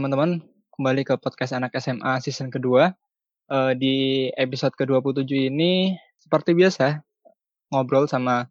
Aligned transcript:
teman-teman 0.00 0.40
kembali 0.80 1.04
ke 1.04 1.12
podcast 1.20 1.52
anak 1.52 1.76
SMA 1.76 2.24
season 2.24 2.48
kedua. 2.48 2.96
Uh, 3.52 3.76
di 3.76 4.32
episode 4.32 4.72
ke-27 4.72 5.52
ini 5.52 5.92
seperti 6.16 6.56
biasa 6.56 7.04
ngobrol 7.68 8.08
sama 8.08 8.48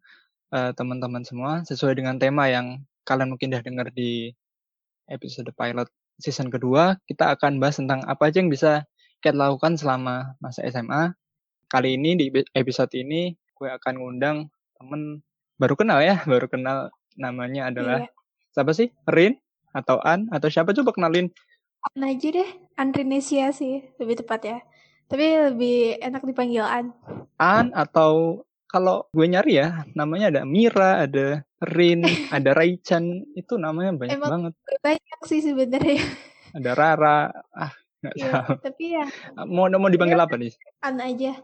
uh, 0.53 0.69
teman-teman 0.77 1.25
semua 1.25 1.65
sesuai 1.65 1.97
dengan 1.97 2.21
tema 2.21 2.45
yang 2.53 2.85
kalian 3.01 3.33
mungkin 3.33 3.49
udah 3.49 3.65
dengar 3.65 3.89
di 3.89 4.29
episode 5.09 5.49
pilot 5.57 5.89
season 6.21 6.53
kedua. 6.53 7.01
Kita 7.09 7.33
akan 7.33 7.57
bahas 7.57 7.81
tentang 7.81 8.05
apa 8.05 8.29
aja 8.29 8.45
yang 8.45 8.53
bisa 8.53 8.85
kita 9.17 9.33
lakukan 9.33 9.73
selama 9.73 10.37
masa 10.37 10.69
SMA. 10.69 11.17
Kali 11.65 11.97
ini 11.97 12.13
di 12.13 12.29
episode 12.53 12.93
ini 12.93 13.33
gue 13.57 13.73
akan 13.73 13.97
ngundang 13.97 14.53
temen 14.77 15.25
baru 15.57 15.73
kenal 15.73 15.97
ya, 16.05 16.21
baru 16.29 16.45
kenal 16.45 16.93
namanya 17.17 17.73
adalah 17.73 18.05
iya. 18.05 18.13
siapa 18.53 18.69
sih? 18.77 18.93
Rin 19.09 19.33
atau 19.75 20.01
An 20.01 20.29
atau 20.33 20.49
siapa 20.49 20.73
coba 20.73 20.91
kenalin 20.95 21.29
An 21.79 22.03
aja 22.03 22.27
deh, 22.27 22.49
Andrinesia 22.75 23.55
sih 23.55 23.79
lebih 24.03 24.19
tepat 24.19 24.41
ya. 24.43 24.57
Tapi 25.07 25.25
lebih 25.51 25.97
enak 26.03 26.27
dipanggil 26.27 26.67
An. 26.67 26.91
An 27.39 27.71
atau 27.71 28.43
kalau 28.69 29.09
gue 29.15 29.25
nyari 29.25 29.57
ya, 29.57 29.87
namanya 29.97 30.29
ada 30.29 30.41
Mira, 30.45 31.07
ada 31.07 31.41
Rin, 31.63 32.03
ada 32.35 32.51
Raichan, 32.53 33.25
itu 33.33 33.57
namanya 33.57 33.95
banyak 33.95 34.19
Emang 34.19 34.29
banget. 34.29 34.53
Banyak 34.83 35.19
sih 35.25 35.41
sebenarnya. 35.41 35.99
Ada 36.49 36.73
Rara, 36.73 37.29
ah 37.53 37.69
nggak 38.01 38.15
ya, 38.17 38.31
tahu. 38.33 38.57
Tapi 38.65 38.85
ya. 38.89 39.05
Mau 39.45 39.69
mau 39.69 39.85
dipanggil 39.85 40.17
ya, 40.17 40.25
apa 40.25 40.33
nih? 40.33 40.49
An 40.81 40.97
aja. 40.97 41.37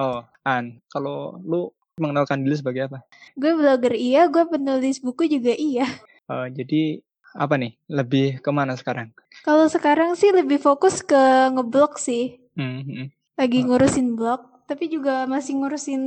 Oh, 0.00 0.24
An. 0.48 0.80
Kalau 0.88 1.36
lu 1.44 1.68
mengenalkan 2.00 2.40
diri 2.40 2.56
sebagai 2.56 2.88
apa? 2.88 3.04
Gue 3.36 3.52
blogger 3.52 3.92
iya, 3.92 4.32
gue 4.32 4.48
penulis 4.48 5.04
buku 5.04 5.28
juga 5.28 5.52
iya. 5.52 5.84
Uh, 6.24 6.48
jadi 6.48 7.04
apa 7.36 7.60
nih? 7.60 7.76
Lebih 7.92 8.40
ke 8.40 8.50
mana 8.50 8.72
sekarang? 8.74 9.12
Kalau 9.44 9.68
sekarang 9.68 10.16
sih 10.16 10.32
lebih 10.32 10.56
fokus 10.56 11.04
ke 11.04 11.52
ngeblog 11.52 12.00
sih. 12.00 12.40
Hmm, 12.56 12.80
hmm. 12.82 13.06
Lagi 13.36 13.60
oh. 13.62 13.64
ngurusin 13.68 14.16
blog, 14.16 14.64
tapi 14.64 14.88
juga 14.88 15.28
masih 15.28 15.60
ngurusin 15.60 16.02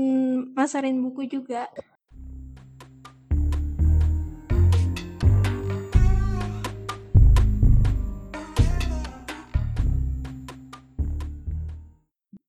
masarin 0.58 0.98
buku 0.98 1.30
juga. 1.30 1.70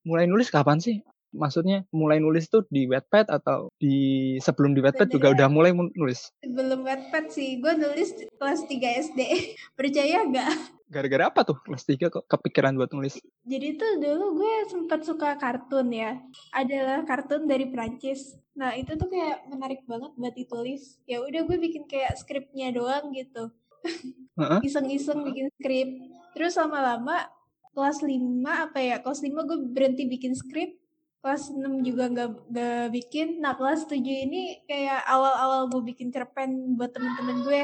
Mulai 0.01 0.25
nulis 0.27 0.49
kapan 0.49 0.81
sih? 0.81 1.05
Maksudnya 1.31 1.87
mulai 1.95 2.19
nulis 2.19 2.51
tuh 2.51 2.67
di 2.69 2.87
Wattpad 2.91 3.31
atau 3.31 3.71
di 3.79 4.37
sebelum 4.43 4.75
di 4.75 4.83
Wattpad 4.83 5.09
juga 5.11 5.31
udah 5.31 5.49
mulai 5.51 5.71
nulis? 5.75 6.35
Sebelum 6.43 6.83
Wattpad 6.83 7.31
sih, 7.31 7.59
gue 7.63 7.73
nulis 7.75 8.15
kelas 8.37 8.67
3 8.67 9.07
SD. 9.11 9.21
Percaya 9.79 10.27
gak? 10.27 10.55
Gara-gara 10.91 11.31
apa 11.31 11.47
tuh 11.47 11.59
kelas 11.63 11.87
3 11.87 12.11
kok 12.11 12.25
kepikiran 12.27 12.75
buat 12.75 12.91
nulis? 12.91 13.23
Jadi 13.47 13.79
tuh 13.79 14.03
dulu 14.03 14.43
gue 14.43 14.55
sempat 14.67 15.07
suka 15.07 15.39
kartun 15.39 15.95
ya. 15.95 16.19
Adalah 16.51 17.07
kartun 17.07 17.47
dari 17.47 17.71
Prancis. 17.71 18.35
Nah 18.59 18.75
itu 18.75 18.99
tuh 18.99 19.07
kayak 19.07 19.47
menarik 19.47 19.87
banget 19.87 20.11
buat 20.19 20.35
ditulis. 20.35 20.99
Ya 21.07 21.23
udah 21.23 21.47
gue 21.47 21.57
bikin 21.57 21.87
kayak 21.87 22.19
skripnya 22.19 22.75
doang 22.75 23.15
gitu. 23.15 23.55
Iseng-iseng 24.67 25.23
bikin 25.23 25.47
skrip. 25.57 25.89
Terus 26.35 26.59
lama-lama 26.59 27.31
kelas 27.71 28.03
5 28.03 28.19
apa 28.43 28.79
ya 28.83 28.99
kelas 28.99 29.23
5 29.23 29.31
gue 29.31 29.59
berhenti 29.71 30.11
bikin 30.11 30.35
skrip 30.35 30.80
kelas 31.21 31.53
6 31.53 31.85
juga 31.85 32.09
nggak 32.09 32.29
nggak 32.49 32.85
bikin. 32.93 33.45
Nah 33.45 33.55
kelas 33.57 33.85
7 33.87 34.01
ini 34.01 34.65
kayak 34.65 35.05
awal-awal 35.05 35.69
gue 35.69 35.83
bikin 35.93 36.09
cerpen 36.13 36.77
buat 36.77 36.91
temen-temen 36.93 37.45
gue. 37.45 37.63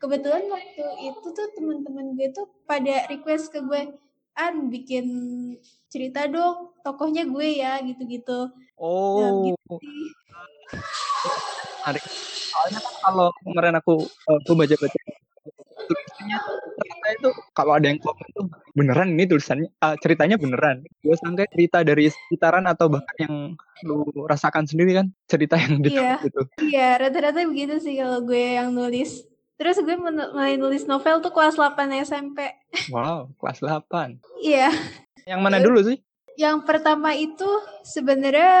Kebetulan 0.00 0.44
waktu 0.48 0.84
itu 1.00 1.28
tuh 1.32 1.48
temen-temen 1.56 2.16
gue 2.16 2.28
tuh 2.32 2.48
pada 2.64 3.08
request 3.08 3.52
ke 3.52 3.60
gue 3.64 3.94
an 4.34 4.68
bikin 4.68 5.06
cerita 5.88 6.26
dong 6.26 6.74
tokohnya 6.82 7.28
gue 7.28 7.48
ya 7.60 7.78
gitu-gitu. 7.84 8.50
Oh. 8.76 9.22
Nah, 9.22 9.32
gitu 9.48 9.76
soalnya 12.54 12.80
kan 12.80 12.94
kalau 13.02 13.28
kemarin 13.42 13.74
aku 13.76 13.94
aku 14.24 14.52
baca-baca 14.56 14.98
tulisannya 16.24 16.38
ternyata 16.74 17.08
itu 17.14 17.30
kalau 17.52 17.72
ada 17.76 17.86
yang 17.86 18.00
komen 18.00 18.28
tuh 18.32 18.46
beneran 18.72 19.08
ini 19.14 19.24
tulisannya 19.28 19.68
uh, 19.84 19.96
ceritanya 20.00 20.36
beneran? 20.40 20.82
Gue 21.04 21.16
sangka 21.20 21.44
cerita 21.52 21.84
dari 21.84 22.08
sekitaran 22.08 22.64
atau 22.64 22.88
bahkan 22.88 23.16
yang 23.20 23.34
lu 23.84 24.08
rasakan 24.24 24.64
sendiri 24.64 24.96
kan 24.96 25.06
cerita 25.28 25.60
yang 25.60 25.84
di 25.84 25.92
iya, 25.92 26.16
gitu 26.24 26.42
iya 26.64 26.96
rata-rata 26.96 27.44
begitu 27.44 27.76
sih 27.80 28.00
kalau 28.00 28.24
gue 28.24 28.56
yang 28.56 28.72
nulis. 28.72 29.24
Terus 29.54 29.78
gue 29.78 29.94
mulai 29.94 30.58
nulis 30.58 30.82
novel 30.90 31.22
tuh 31.22 31.30
kelas 31.30 31.54
8 31.54 31.78
SMP 32.02 32.50
wow 32.90 33.30
kelas 33.38 33.62
8 33.62 34.18
iya. 34.42 34.72
Yang 35.24 35.40
mana 35.40 35.56
dulu 35.56 35.80
sih? 35.80 35.98
yang 36.34 36.66
pertama 36.66 37.14
itu 37.14 37.46
sebenarnya 37.86 38.54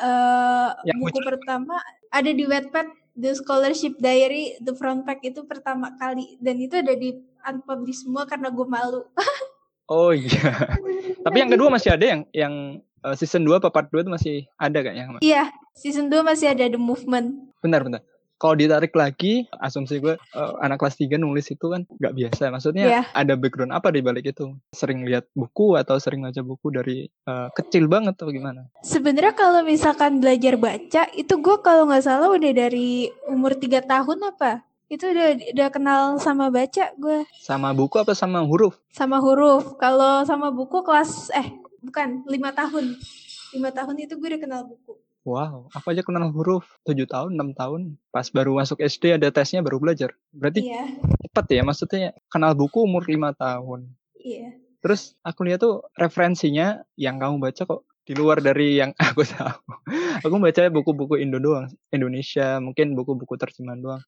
uh, 0.00 0.68
buku 0.80 1.20
pertama 1.20 1.76
ada 2.08 2.30
di 2.32 2.44
Wattpad 2.48 2.88
The 3.18 3.34
Scholarship 3.34 3.98
Diary 3.98 4.54
The 4.62 4.78
Front 4.78 5.02
Pack 5.02 5.26
itu 5.26 5.42
pertama 5.42 5.90
kali 5.98 6.38
dan 6.38 6.54
itu 6.62 6.78
ada 6.78 6.94
di 6.94 7.18
unpublished 7.42 8.06
semua 8.06 8.22
karena 8.30 8.54
gue 8.54 8.66
malu. 8.66 9.02
oh 9.92 10.14
iya. 10.14 10.70
Tapi 11.26 11.36
yang 11.42 11.50
kedua 11.50 11.68
masih 11.68 11.98
ada 11.98 12.04
yang 12.06 12.20
yang 12.30 12.54
uh, 13.02 13.18
season 13.18 13.42
2 13.42 13.58
apa 13.58 13.74
part 13.74 13.90
2 13.90 14.06
itu 14.06 14.10
masih 14.14 14.36
ada 14.54 14.78
kayaknya. 14.78 15.18
Iya, 15.18 15.50
season 15.74 16.06
2 16.06 16.22
masih 16.22 16.54
ada 16.54 16.70
The 16.70 16.78
Movement. 16.78 17.58
Benar, 17.58 17.82
benar 17.82 18.06
kalau 18.38 18.54
ditarik 18.54 18.94
lagi 18.94 19.50
asumsi 19.58 19.98
gue 19.98 20.14
uh, 20.14 20.52
anak 20.62 20.78
kelas 20.78 20.94
3 20.94 21.18
nulis 21.18 21.50
itu 21.50 21.66
kan 21.66 21.82
nggak 21.98 22.14
biasa. 22.14 22.54
Maksudnya 22.54 22.84
yeah. 22.86 23.04
ada 23.12 23.34
background 23.34 23.74
apa 23.74 23.90
di 23.90 24.00
balik 24.00 24.30
itu? 24.30 24.54
Sering 24.70 25.02
lihat 25.02 25.26
buku 25.34 25.74
atau 25.74 25.98
sering 25.98 26.22
baca 26.22 26.40
buku 26.46 26.70
dari 26.70 26.96
uh, 27.26 27.50
kecil 27.52 27.90
banget 27.90 28.14
atau 28.14 28.30
gimana? 28.30 28.70
Sebenarnya 28.86 29.34
kalau 29.34 29.66
misalkan 29.66 30.22
belajar 30.22 30.54
baca 30.54 31.02
itu 31.18 31.34
gue 31.34 31.56
kalau 31.60 31.90
nggak 31.90 32.06
salah 32.06 32.30
udah 32.30 32.52
dari 32.54 33.10
umur 33.26 33.58
tiga 33.58 33.82
tahun 33.82 34.22
apa? 34.30 34.62
Itu 34.88 35.10
udah 35.10 35.52
udah 35.52 35.68
kenal 35.74 36.02
sama 36.22 36.48
baca 36.48 36.94
gue. 36.94 37.26
Sama 37.42 37.74
buku 37.74 37.98
apa 37.98 38.14
sama 38.14 38.46
huruf? 38.46 38.78
Sama 38.94 39.18
huruf. 39.18 39.76
Kalau 39.82 40.22
sama 40.22 40.54
buku 40.54 40.86
kelas 40.86 41.34
eh 41.34 41.58
bukan 41.82 42.22
lima 42.30 42.54
tahun. 42.54 42.96
Lima 43.50 43.74
tahun 43.74 43.98
itu 43.98 44.14
gue 44.14 44.28
udah 44.30 44.40
kenal 44.40 44.62
buku 44.62 45.07
Wow, 45.28 45.68
aku 45.76 45.92
aja 45.92 46.00
kenal 46.00 46.32
huruf 46.32 46.64
7 46.88 47.04
tahun, 47.04 47.36
6 47.36 47.52
tahun. 47.52 48.00
Pas 48.08 48.24
baru 48.32 48.56
masuk 48.56 48.80
SD 48.80 49.20
ada 49.20 49.28
tesnya 49.28 49.60
baru 49.60 49.76
belajar. 49.76 50.16
Berarti 50.32 50.64
iya. 50.64 50.88
cepat 51.28 51.52
ya, 51.52 51.60
maksudnya 51.68 52.16
kenal 52.32 52.56
buku 52.56 52.88
umur 52.88 53.04
5 53.04 53.36
tahun. 53.36 53.92
Iya. 54.16 54.56
Terus 54.80 55.12
aku 55.20 55.44
lihat 55.44 55.60
tuh 55.60 55.84
referensinya 56.00 56.80
yang 56.96 57.20
kamu 57.20 57.44
baca 57.44 57.60
kok 57.68 57.84
di 58.08 58.16
luar 58.16 58.40
dari 58.40 58.80
yang 58.80 58.96
aku 59.12 59.20
tahu. 59.28 59.68
aku 60.24 60.34
baca 60.40 60.62
buku-buku 60.72 61.20
Indo 61.20 61.36
doang, 61.36 61.68
Indonesia, 61.92 62.56
mungkin 62.56 62.96
buku-buku 62.96 63.36
terjemahan 63.36 63.84
doang. 63.84 64.02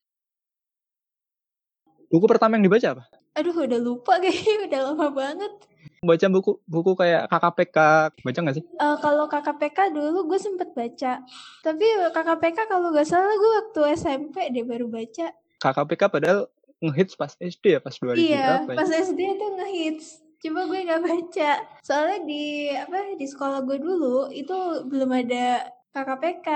Buku 2.09 2.25
pertama 2.25 2.57
yang 2.57 2.65
dibaca 2.65 2.97
apa? 2.97 3.05
Aduh, 3.37 3.55
udah 3.61 3.77
lupa 3.77 4.17
kayaknya, 4.25 4.57
udah 4.73 4.81
lama 4.89 5.07
banget. 5.13 5.53
Baca 6.01 6.27
buku 6.33 6.53
buku 6.65 6.93
kayak 6.97 7.29
KKPK, 7.29 7.79
baca 8.25 8.39
nggak 8.41 8.57
sih? 8.57 8.65
Uh, 8.81 8.97
kalau 9.05 9.29
KKPK 9.29 9.93
dulu 9.93 10.33
gue 10.33 10.41
sempet 10.41 10.73
baca. 10.73 11.21
Tapi 11.61 11.87
KKPK 12.17 12.59
kalau 12.69 12.89
nggak 12.89 13.05
salah 13.05 13.37
gue 13.37 13.53
waktu 13.61 13.81
SMP 14.01 14.49
deh 14.49 14.65
baru 14.65 14.89
baca. 14.89 15.33
KKPK 15.61 16.03
padahal 16.09 16.49
ngehits 16.81 17.15
pas 17.21 17.37
SD 17.37 17.77
ya, 17.77 17.81
pas 17.85 17.93
2000 17.93 18.17
Iya, 18.17 18.65
berapa 18.65 18.71
ya? 18.73 18.77
pas 18.81 18.91
SD 18.91 19.21
tuh 19.37 19.51
ngehits. 19.61 20.07
Cuma 20.41 20.65
gue 20.65 20.81
nggak 20.89 21.03
baca. 21.05 21.53
Soalnya 21.85 22.19
di 22.25 22.73
apa 22.73 23.13
di 23.21 23.27
sekolah 23.29 23.61
gue 23.69 23.77
dulu 23.77 24.33
itu 24.33 24.57
belum 24.89 25.11
ada 25.13 25.69
KKPK. 25.93 26.49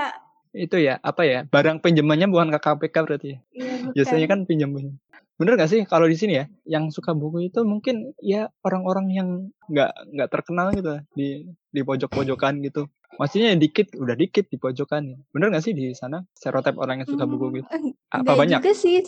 Itu 0.55 0.79
ya, 0.81 0.97
apa 1.03 1.21
ya? 1.27 1.45
Barang 1.45 1.83
pinjamannya 1.83 2.31
bukan 2.31 2.49
KKPK 2.57 2.95
berarti 3.05 3.27
ya? 3.35 3.39
Iya, 3.53 3.73
bukan. 3.85 3.93
Biasanya 3.93 4.27
kan 4.31 4.39
pinjamannya 4.49 4.93
bener 5.35 5.59
gak 5.59 5.71
sih 5.71 5.81
kalau 5.83 6.07
di 6.07 6.15
sini 6.15 6.33
ya? 6.39 6.45
Yang 6.63 6.99
suka 6.99 7.11
buku 7.11 7.51
itu 7.51 7.61
mungkin 7.67 8.15
ya 8.23 8.47
orang-orang 8.63 9.07
yang 9.11 9.29
nggak 9.67 9.91
nggak 10.15 10.29
terkenal 10.31 10.71
gitu 10.71 11.01
di 11.15 11.43
di 11.71 11.81
pojok-pojokan 11.83 12.63
gitu. 12.63 12.87
Maksudnya 13.15 13.55
dikit 13.55 13.95
udah 13.95 14.15
dikit 14.15 14.51
di 14.51 14.59
pojokan 14.59 15.15
bener 15.31 15.47
gak 15.51 15.63
sih 15.63 15.71
di 15.71 15.95
sana 15.95 16.23
stereotip 16.35 16.75
orang 16.75 17.03
yang 17.03 17.09
suka 17.09 17.23
buku 17.23 17.63
gitu? 17.63 17.67
Hmm, 17.71 17.95
apa 18.11 18.31
banyak? 18.35 18.59
juga 18.59 18.75
sih 18.75 18.99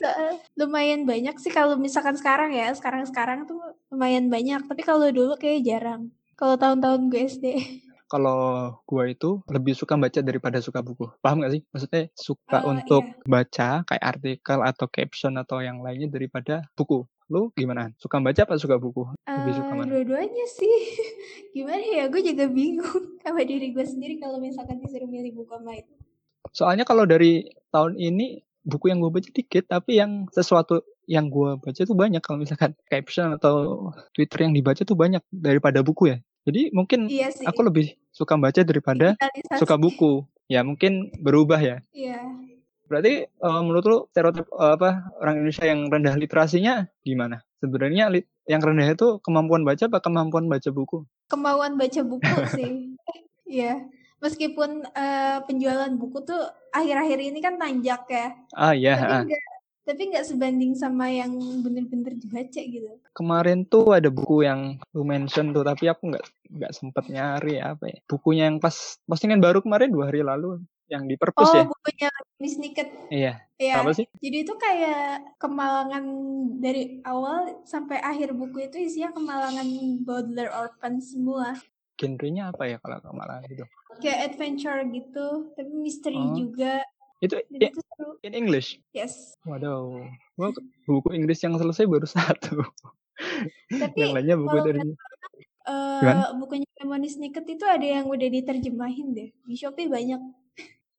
lumayan 0.55 1.03
banyak 1.03 1.35
sih 1.39 1.51
kalau 1.51 1.75
misalkan 1.75 2.15
sekarang 2.15 2.55
ya. 2.55 2.71
Sekarang 2.75 3.03
sekarang 3.07 3.47
tuh 3.47 3.59
lumayan 3.91 4.31
banyak 4.31 4.63
tapi 4.67 4.83
kalau 4.83 5.07
dulu 5.11 5.35
kayak 5.35 5.63
jarang. 5.63 6.11
Kalau 6.37 6.53
tahun-tahun 6.55 7.09
gue 7.09 7.21
SD 7.27 7.45
kalau 8.07 8.73
gue 8.87 9.03
itu 9.11 9.43
lebih 9.51 9.75
suka 9.75 9.99
baca 9.99 10.19
daripada 10.23 10.57
suka 10.63 10.79
buku. 10.79 11.11
Paham 11.19 11.43
gak 11.43 11.53
sih? 11.59 11.61
Maksudnya 11.69 12.03
suka 12.15 12.63
uh, 12.63 12.71
untuk 12.71 13.03
iya. 13.03 13.27
baca 13.27 13.69
kayak 13.83 14.03
artikel 14.03 14.59
atau 14.63 14.85
caption 14.87 15.35
atau 15.35 15.59
yang 15.59 15.83
lainnya 15.83 16.07
daripada 16.07 16.65
buku. 16.73 17.03
Lu 17.27 17.51
gimana? 17.51 17.91
Suka 17.99 18.23
baca 18.23 18.47
apa 18.47 18.55
suka 18.55 18.79
buku? 18.79 19.03
Lebih 19.27 19.53
suka 19.59 19.71
mana? 19.75 19.91
Dua-duanya 19.91 20.45
sih. 20.47 20.75
gimana 21.55 21.83
ya? 21.83 22.07
Gue 22.07 22.23
juga 22.23 22.47
bingung 22.47 23.19
sama 23.23 23.43
diri 23.43 23.75
gue 23.75 23.83
sendiri 23.83 24.17
kalau 24.17 24.39
misalkan 24.39 24.79
disuruh 24.79 25.07
milih 25.11 25.43
buku 25.43 25.51
sama 25.51 25.75
itu. 25.75 25.93
Soalnya 26.55 26.87
kalau 26.87 27.03
dari 27.03 27.43
tahun 27.75 27.99
ini 27.99 28.47
buku 28.63 28.91
yang 28.91 29.03
gue 29.03 29.11
baca 29.11 29.29
dikit 29.31 29.63
tapi 29.67 29.99
yang 29.99 30.27
sesuatu 30.31 30.83
yang 31.07 31.31
gue 31.31 31.55
baca 31.55 31.81
tuh 31.87 31.95
banyak 31.95 32.19
kalau 32.19 32.43
misalkan 32.43 32.75
caption 32.91 33.31
atau 33.31 33.89
Twitter 34.11 34.43
yang 34.43 34.51
dibaca 34.51 34.83
tuh 34.83 34.95
banyak 34.95 35.23
daripada 35.31 35.79
buku 35.79 36.11
ya. 36.11 36.17
Jadi 36.47 36.71
mungkin 36.71 37.11
Iya 37.11 37.27
sih. 37.35 37.43
aku 37.43 37.59
lebih 37.67 37.99
suka 38.15 38.39
baca 38.39 38.63
daripada 38.63 39.19
suka 39.59 39.75
buku. 39.75 40.23
Ya 40.47 40.63
mungkin 40.63 41.11
berubah 41.19 41.59
ya. 41.59 41.83
Iya. 41.91 42.23
Berarti 42.87 43.27
eh, 43.27 43.61
menurut 43.67 43.83
lu 43.83 43.97
stereotip 44.15 44.47
eh, 44.47 44.71
apa 44.79 45.11
orang 45.19 45.43
Indonesia 45.43 45.67
yang 45.67 45.91
rendah 45.91 46.15
literasinya 46.15 46.87
gimana? 47.03 47.43
Sebenarnya 47.59 48.07
yang 48.47 48.61
rendah 48.63 48.87
itu 48.95 49.19
kemampuan 49.19 49.67
baca 49.67 49.91
apa 49.91 49.99
kemampuan 49.99 50.47
baca 50.47 50.71
buku? 50.71 51.03
Kemauan 51.27 51.75
baca 51.75 52.01
buku 52.07 52.35
sih. 52.55 52.71
Iya. 53.47 53.79
Meskipun 54.19 54.83
eh, 54.91 55.39
penjualan 55.47 55.91
buku 55.95 56.19
tuh 56.27 56.43
akhir-akhir 56.75 57.15
ini 57.31 57.39
kan 57.39 57.55
nanjak 57.55 58.03
ya. 58.11 58.27
Ah 58.51 58.75
iya, 58.75 58.99
Tapi 58.99 59.07
ah. 59.07 59.23
enggak 59.23 59.56
tapi 59.87 60.11
nggak 60.11 60.27
sebanding 60.27 60.75
sama 60.75 61.07
yang 61.07 61.31
bener-bener 61.63 62.11
dibaca 62.13 62.59
gitu. 62.59 62.99
kemarin 63.15 63.63
tuh 63.63 63.95
ada 63.95 64.11
buku 64.11 64.43
yang 64.43 64.75
lu 64.91 65.01
mention 65.01 65.55
tuh 65.55 65.63
tapi 65.63 65.87
aku 65.87 66.11
nggak 66.11 66.25
nggak 66.51 66.71
sempet 66.75 67.07
nyari 67.07 67.57
apa 67.57 67.87
ya 67.87 67.97
bukunya 68.03 68.51
yang 68.51 68.59
pas 68.59 68.75
postingan 69.07 69.39
baru 69.39 69.63
kemarin 69.63 69.87
dua 69.87 70.11
hari 70.11 70.21
lalu 70.21 70.59
yang 70.87 71.03
di 71.03 71.15
perpus 71.15 71.47
Oh, 71.47 71.55
ya 71.55 71.63
bukunya 71.63 72.09
Miss 72.37 72.55
Niket. 72.55 72.87
iya 73.07 73.33
Ya. 73.57 73.81
apa 73.81 73.89
sih 73.89 74.05
Jadi 74.21 74.45
itu 74.45 74.53
kayak 74.53 75.33
kemalangan 75.41 76.05
dari 76.61 77.01
awal 77.01 77.63
sampai 77.63 77.97
akhir 77.97 78.31
buku 78.31 78.69
itu 78.69 78.77
isinya 78.77 79.09
kemalangan 79.11 79.65
Baudelaire 80.05 80.53
Orphan 80.53 81.01
semua. 81.01 81.57
genrenya 81.97 82.53
apa 82.53 82.69
ya 82.69 82.77
kalau 82.77 83.01
kemarin 83.01 83.41
gitu 83.49 83.65
Kayak 83.97 84.19
adventure 84.29 84.77
gitu, 84.93 85.27
tapi 85.57 85.71
misteri 85.73 86.21
Oh. 86.21 86.37
juga. 86.37 86.85
Itu 87.19 87.35
Dan 87.47 87.59
i- 87.59 87.69
itu 87.69 87.79
seru. 87.83 88.11
in 88.21 88.33
English 88.33 88.77
Yes. 88.91 89.33
waduh 89.43 90.05
gua 90.33 90.53
buku 90.83 91.09
Inggris 91.11 91.41
yang 91.41 91.55
selesai 91.55 91.85
baru 91.85 92.05
satu 92.15 92.61
Tapi 93.69 93.97
yang 93.97 94.13
lainnya 94.13 94.35
buku 94.35 94.57
dari 94.59 94.79
eh, 94.79 95.99
Gimana? 95.99 96.31
bukunya 96.33 96.67
Lemony 96.77 97.09
Snicket 97.09 97.45
itu 97.47 97.65
ada 97.65 97.81
yang 97.81 98.05
udah 98.05 98.29
diterjemahin 98.29 99.07
deh. 99.11 99.29
Di 99.43 99.55
Shopee 99.55 99.89
banyak. 99.89 100.21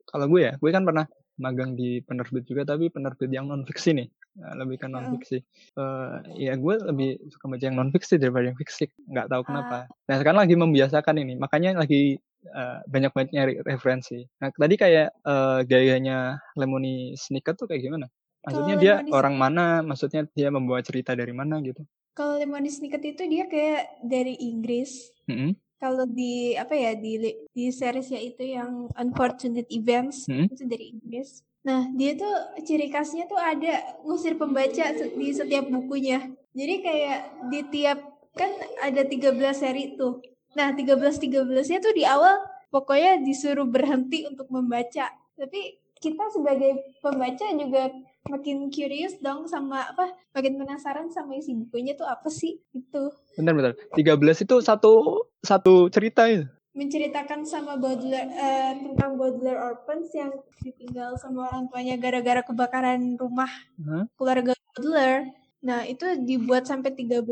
kalau 0.04 0.26
gue 0.26 0.40
ya 0.42 0.52
gue 0.54 0.70
kan 0.70 0.82
pernah 0.82 1.04
magang 1.36 1.72
di 1.72 2.00
penerbit 2.00 2.42
juga 2.42 2.66
tapi 2.66 2.88
penerbit 2.88 3.28
yang 3.28 3.46
non 3.46 3.62
fiksi 3.62 3.92
nih 3.94 4.08
Nah, 4.34 4.54
lebih 4.54 4.78
ke 4.78 4.86
non 4.86 5.10
fiksi 5.12 5.42
Eh, 5.74 6.14
ya 6.40 6.54
gue 6.54 6.74
lebih 6.80 7.18
suka 7.28 7.44
baca 7.46 7.60
yang 7.60 7.74
non 7.74 7.90
fiksi 7.90 8.16
daripada 8.16 8.46
yang 8.46 8.56
fiksi 8.56 8.86
nggak 9.04 9.26
tahu 9.26 9.42
kenapa 9.44 9.84
nah 10.06 10.16
sekarang 10.16 10.40
lagi 10.42 10.54
membiasakan 10.54 11.16
ini 11.18 11.34
makanya 11.34 11.74
lagi 11.76 12.18
eh, 12.44 12.78
banyak 12.86 13.12
banyak 13.14 13.32
nyari 13.34 13.54
referensi 13.64 14.22
nah 14.38 14.50
tadi 14.54 14.74
kayak 14.78 15.08
eh, 15.14 15.60
gayanya 15.66 16.38
Lemony 16.54 17.18
Snicket 17.18 17.58
tuh 17.58 17.66
kayak 17.66 17.82
gimana 17.82 18.06
maksudnya 18.46 18.74
Kalau 18.78 18.84
dia 18.84 18.94
Lemony 19.02 19.10
orang 19.12 19.34
mana 19.34 19.64
maksudnya 19.82 20.22
dia 20.32 20.48
membawa 20.48 20.80
cerita 20.80 21.12
dari 21.12 21.34
mana 21.34 21.58
gitu 21.60 21.82
Kalau 22.18 22.34
Lemony 22.34 22.66
Snicket 22.66 23.14
itu 23.14 23.22
dia 23.30 23.46
kayak 23.46 24.02
dari 24.02 24.34
Inggris. 24.42 25.14
Mm-mm. 25.30 25.54
Kalau 25.78 26.02
di 26.02 26.58
apa 26.58 26.74
ya 26.74 26.98
di 26.98 27.22
di 27.54 27.70
seriesnya 27.70 28.18
itu 28.18 28.42
yang 28.42 28.90
Unfortunate 28.98 29.70
Events 29.70 30.26
Hmm. 30.26 30.50
itu 30.50 30.66
dari 30.66 30.98
Inggris. 30.98 31.46
Nah 31.62 31.86
dia 31.94 32.18
tuh 32.18 32.58
ciri 32.66 32.90
khasnya 32.90 33.30
tuh 33.30 33.38
ada 33.38 34.02
ngusir 34.02 34.34
pembaca 34.34 34.90
di 34.98 35.28
setiap 35.30 35.70
bukunya. 35.70 36.26
Jadi 36.58 36.74
kayak 36.82 37.18
di 37.54 37.60
tiap 37.70 38.02
kan 38.34 38.50
ada 38.82 39.06
13 39.06 39.38
seri 39.54 39.94
tuh. 39.94 40.18
Nah 40.56 40.72
13 40.72 41.18
13-nya 41.18 41.78
tuh 41.82 41.92
di 41.92 42.04
awal 42.08 42.38
pokoknya 42.72 43.20
disuruh 43.24 43.68
berhenti 43.68 44.24
untuk 44.28 44.48
membaca. 44.48 45.12
Tapi 45.36 45.60
kita 45.98 46.30
sebagai 46.30 46.78
pembaca 47.02 47.46
juga 47.58 47.90
makin 48.28 48.68
curious 48.70 49.18
dong 49.18 49.48
sama 49.48 49.88
apa 49.88 50.14
makin 50.36 50.60
penasaran 50.60 51.08
sama 51.08 51.34
isi 51.34 51.56
bukunya 51.56 51.96
tuh 51.96 52.04
apa 52.04 52.28
sih 52.28 52.60
itu 52.76 53.02
bentar 53.34 53.56
bentar 53.56 53.72
13 53.96 54.44
itu 54.44 54.56
satu 54.60 55.24
satu 55.40 55.88
cerita 55.88 56.28
itu 56.28 56.44
menceritakan 56.78 57.42
sama 57.42 57.74
Baudelaire 57.74 58.30
eh, 58.30 58.72
tentang 58.78 59.18
Baudelaire 59.18 59.58
Orphans 59.58 60.14
yang 60.14 60.30
ditinggal 60.62 61.18
sama 61.18 61.50
orang 61.50 61.66
tuanya 61.66 61.98
gara-gara 61.98 62.44
kebakaran 62.46 63.18
rumah 63.18 63.50
Hah? 63.82 64.06
keluarga 64.14 64.54
Baudelaire. 64.76 65.34
Nah, 65.58 65.82
itu 65.82 66.06
dibuat 66.22 66.70
sampai 66.70 66.94
13 66.94 67.26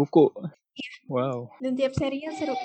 buku 0.00 0.32
wow 1.08 1.48
dan 1.60 1.76
tiap 1.76 1.92
serinya 1.96 2.32
seru. 2.34 2.56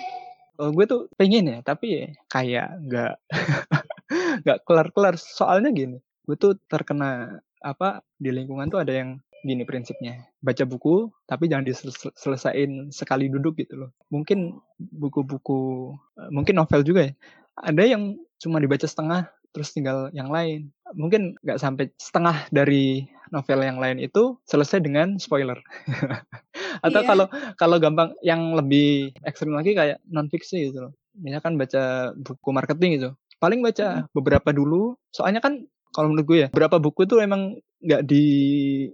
Oh, 0.56 0.72
gue 0.72 0.88
tuh 0.88 1.12
pengen 1.20 1.52
ya, 1.52 1.60
tapi 1.60 2.16
kayak 2.32 2.80
nggak 2.88 3.14
nggak 4.48 4.60
kelar-kelar. 4.64 5.20
Soalnya 5.20 5.76
gini, 5.76 6.00
gue 6.24 6.36
tuh 6.40 6.56
terkena 6.72 7.44
apa 7.60 8.00
di 8.16 8.32
lingkungan 8.32 8.72
tuh 8.72 8.80
ada 8.80 8.96
yang 8.96 9.20
gini 9.46 9.62
prinsipnya, 9.62 10.26
baca 10.42 10.66
buku 10.66 11.14
tapi 11.30 11.46
jangan 11.46 11.70
diselesain 11.70 12.90
sekali 12.90 13.30
duduk 13.30 13.62
gitu 13.62 13.86
loh. 13.86 13.92
Mungkin 14.10 14.58
buku-buku, 14.80 15.94
eh, 16.18 16.30
mungkin 16.34 16.56
novel 16.58 16.82
juga 16.82 17.12
ya. 17.12 17.14
Ada 17.60 17.84
yang 17.86 18.16
cuma 18.40 18.58
dibaca 18.64 18.88
setengah, 18.88 19.30
terus 19.52 19.76
tinggal 19.76 20.10
yang 20.16 20.32
lain. 20.32 20.72
Mungkin 20.96 21.36
nggak 21.44 21.60
sampai 21.62 21.92
setengah 22.00 22.48
dari 22.50 23.06
novel 23.30 23.60
yang 23.62 23.78
lain 23.78 24.00
itu 24.02 24.40
selesai 24.48 24.82
dengan 24.82 25.20
spoiler. 25.22 25.60
Atau 26.82 27.02
Iya. 27.04 27.08
kalau 27.08 27.26
kalau 27.56 27.78
gampang 27.80 28.10
yang 28.26 28.56
lebih 28.56 29.14
ekstrim 29.24 29.54
lagi 29.54 29.76
kayak 29.76 30.02
non 30.10 30.28
fiksi 30.28 30.72
gitu 30.72 30.90
loh. 30.90 30.94
Misalkan 31.16 31.56
baca 31.56 32.12
buku 32.16 32.50
marketing 32.52 32.90
gitu. 33.00 33.10
Paling 33.40 33.60
baca 33.64 34.08
beberapa 34.12 34.50
dulu. 34.52 34.96
Soalnya 35.12 35.40
kan 35.40 35.64
kalau 35.96 36.12
menurut 36.12 36.28
gue 36.28 36.38
ya, 36.44 36.48
beberapa 36.52 36.76
buku 36.80 37.08
tuh 37.08 37.24
emang 37.24 37.56
nggak 37.80 38.02
di 38.04 38.24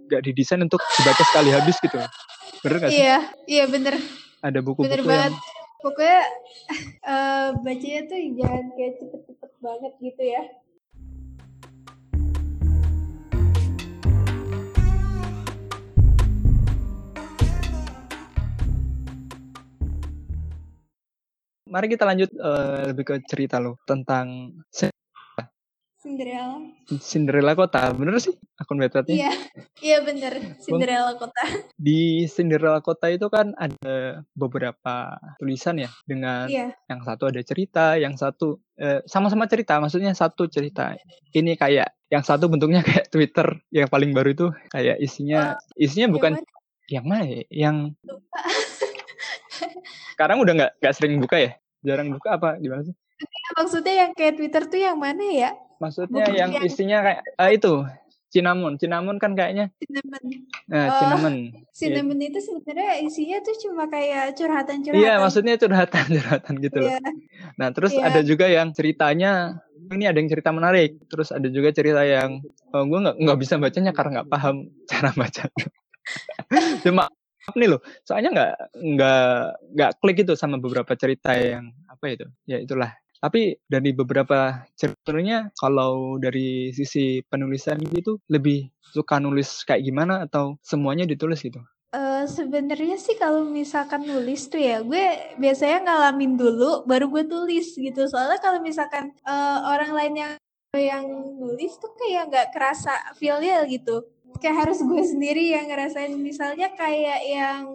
nggak 0.06 0.22
didesain 0.22 0.62
untuk 0.62 0.78
dibaca 0.78 1.22
sekali 1.26 1.50
habis 1.50 1.76
gitu. 1.82 1.98
Bener 2.62 2.76
gak 2.78 2.90
sih? 2.94 3.02
Iya, 3.02 3.18
iya 3.50 3.64
bener, 3.66 3.98
Ada 4.38 4.62
bener 4.62 4.62
buku-buku 4.62 5.02
banget. 5.02 5.34
yang 5.34 5.34
Pokoknya 5.82 6.20
eh, 7.10 7.48
bacanya 7.58 8.00
tuh 8.06 8.18
jangan 8.38 8.64
kayak 8.78 8.92
cepet-cepet 9.02 9.52
banget 9.58 9.92
gitu 9.98 10.22
ya. 10.22 10.42
Mari 21.72 21.88
kita 21.88 22.04
lanjut 22.04 22.28
eh, 22.36 22.92
lebih 22.92 23.04
ke 23.08 23.14
cerita 23.24 23.56
lo 23.56 23.80
tentang 23.88 24.52
Cinderella. 26.02 26.60
Cinderella 27.00 27.52
Kota. 27.56 27.88
Bener 27.96 28.20
sih 28.20 28.36
akun 28.60 28.76
websitenya? 28.82 29.16
Iya, 29.16 29.32
iya 29.80 29.98
bener. 30.04 30.58
Cinderella 30.60 31.16
kota. 31.16 31.40
Di 31.78 32.28
Cinderella 32.28 32.82
Kota 32.84 33.08
itu 33.08 33.30
kan 33.32 33.56
ada 33.56 34.20
beberapa 34.36 35.16
tulisan 35.38 35.80
ya 35.80 35.88
dengan 36.04 36.50
Iya, 36.50 36.76
yang 36.90 37.00
satu 37.06 37.30
ada 37.30 37.40
cerita, 37.40 37.96
yang 37.96 38.18
satu 38.20 38.60
eh, 38.76 39.00
sama-sama 39.08 39.48
cerita, 39.48 39.78
maksudnya 39.80 40.12
satu 40.12 40.50
cerita. 40.50 40.92
Ini 41.32 41.54
kayak 41.54 41.88
yang 42.12 42.26
satu 42.26 42.52
bentuknya 42.52 42.82
kayak 42.88 43.08
Twitter 43.08 43.62
yang 43.72 43.88
paling 43.88 44.12
baru 44.12 44.28
itu 44.34 44.46
kayak 44.74 45.00
isinya 45.00 45.56
isinya 45.78 46.10
yang 46.10 46.14
bukan 46.18 46.32
mana? 46.36 46.50
yang 46.90 47.04
mana 47.08 47.24
ya? 47.24 47.40
Yang 47.48 47.76
Lupa. 48.04 48.40
sekarang 50.18 50.42
udah 50.42 50.52
nggak 50.52 50.72
nggak 50.82 50.94
sering 50.98 51.22
buka 51.22 51.38
ya? 51.38 51.61
Jarang 51.82 52.14
buka 52.14 52.38
apa 52.38 52.56
gimana 52.58 52.86
sih? 52.86 52.94
Maksudnya 53.54 53.94
yang 54.06 54.10
kayak 54.14 54.34
Twitter 54.38 54.62
tuh 54.66 54.80
yang 54.80 54.98
mana 54.98 55.22
ya? 55.22 55.50
Maksudnya 55.78 56.26
Bukan 56.26 56.38
yang 56.38 56.50
yang- 56.54 56.64
isinya 56.64 56.98
kayak 57.02 57.20
ah, 57.36 57.50
itu 57.50 57.72
cinnamon, 58.32 58.80
cinnamon 58.80 59.20
kan 59.20 59.36
kayaknya 59.36 59.68
Cinnamon. 59.76 60.22
nah, 60.64 60.86
Oh, 60.88 60.98
cinnamon. 60.98 61.34
Cinnamon 61.74 62.18
itu 62.18 62.38
sebenarnya 62.40 63.02
isinya 63.04 63.38
tuh 63.44 63.54
cuma 63.60 63.84
kayak 63.86 64.32
curhatan-curhatan. 64.34 64.96
Iya, 64.96 65.20
maksudnya 65.20 65.54
curhatan-curhatan 65.58 66.54
gitu 66.64 66.78
loh. 66.80 66.90
Iya, 66.96 66.98
Nah, 67.60 67.68
terus 67.76 67.92
Iya. 67.92 68.08
ada 68.08 68.20
juga 68.24 68.46
yang 68.48 68.72
ceritanya 68.72 69.60
ini 69.92 70.08
ada 70.08 70.16
yang 70.16 70.30
cerita 70.30 70.48
menarik, 70.48 70.96
terus 71.12 71.28
ada 71.28 71.44
juga 71.46 71.68
cerita 71.70 72.00
yang 72.00 72.40
oh, 72.72 72.84
gue 72.86 72.98
nggak 73.02 73.16
nggak 73.20 73.38
bisa 73.38 73.54
bacanya 73.60 73.92
karena 73.92 74.10
nggak 74.22 74.30
paham 74.32 74.56
cara 74.88 75.10
bacanya. 75.12 75.66
Cuma 76.86 77.04
nih 77.58 77.68
loh, 77.74 77.80
soalnya 78.06 78.30
nggak 78.30 78.52
nggak 78.78 79.34
nggak 79.74 79.90
klik 79.98 80.18
itu 80.22 80.34
sama 80.38 80.56
beberapa 80.62 80.94
cerita 80.94 81.34
yang 81.34 81.70
apa 81.90 82.04
itu, 82.10 82.26
ya 82.46 82.62
itulah. 82.62 82.90
Tapi 83.22 83.54
dari 83.70 83.94
beberapa 83.94 84.66
ceritanya, 84.74 85.54
kalau 85.54 86.18
dari 86.18 86.74
sisi 86.74 87.22
penulisan 87.22 87.78
gitu 87.78 88.18
lebih 88.26 88.66
suka 88.82 89.22
nulis 89.22 89.62
kayak 89.62 89.86
gimana 89.86 90.26
atau 90.26 90.58
semuanya 90.58 91.06
ditulis 91.06 91.38
gitu? 91.38 91.62
Eh, 91.92 92.24
sebenarnya 92.24 92.96
sih 92.96 93.20
kalau 93.20 93.44
misalkan 93.44 94.08
nulis 94.08 94.48
tuh 94.48 94.58
ya, 94.58 94.80
gue 94.80 95.36
biasanya 95.36 95.86
ngalamin 95.86 96.40
dulu, 96.40 96.88
baru 96.88 97.12
gue 97.12 97.28
tulis 97.28 97.76
gitu. 97.76 98.08
Soalnya 98.08 98.40
kalau 98.40 98.64
misalkan 98.64 99.12
eh, 99.22 99.58
orang 99.70 99.92
lain 99.92 100.14
yang 100.16 100.32
yang 100.72 101.04
nulis 101.36 101.76
tuh 101.76 101.92
kayak 102.00 102.32
nggak 102.32 102.48
kerasa 102.56 102.96
feel-nya 103.20 103.60
gitu. 103.68 104.08
Kayak 104.40 104.56
harus 104.68 104.78
gue 104.80 105.02
sendiri 105.04 105.52
yang 105.52 105.68
ngerasain. 105.68 106.14
Misalnya 106.16 106.70
kayak 106.72 107.20
yang 107.26 107.68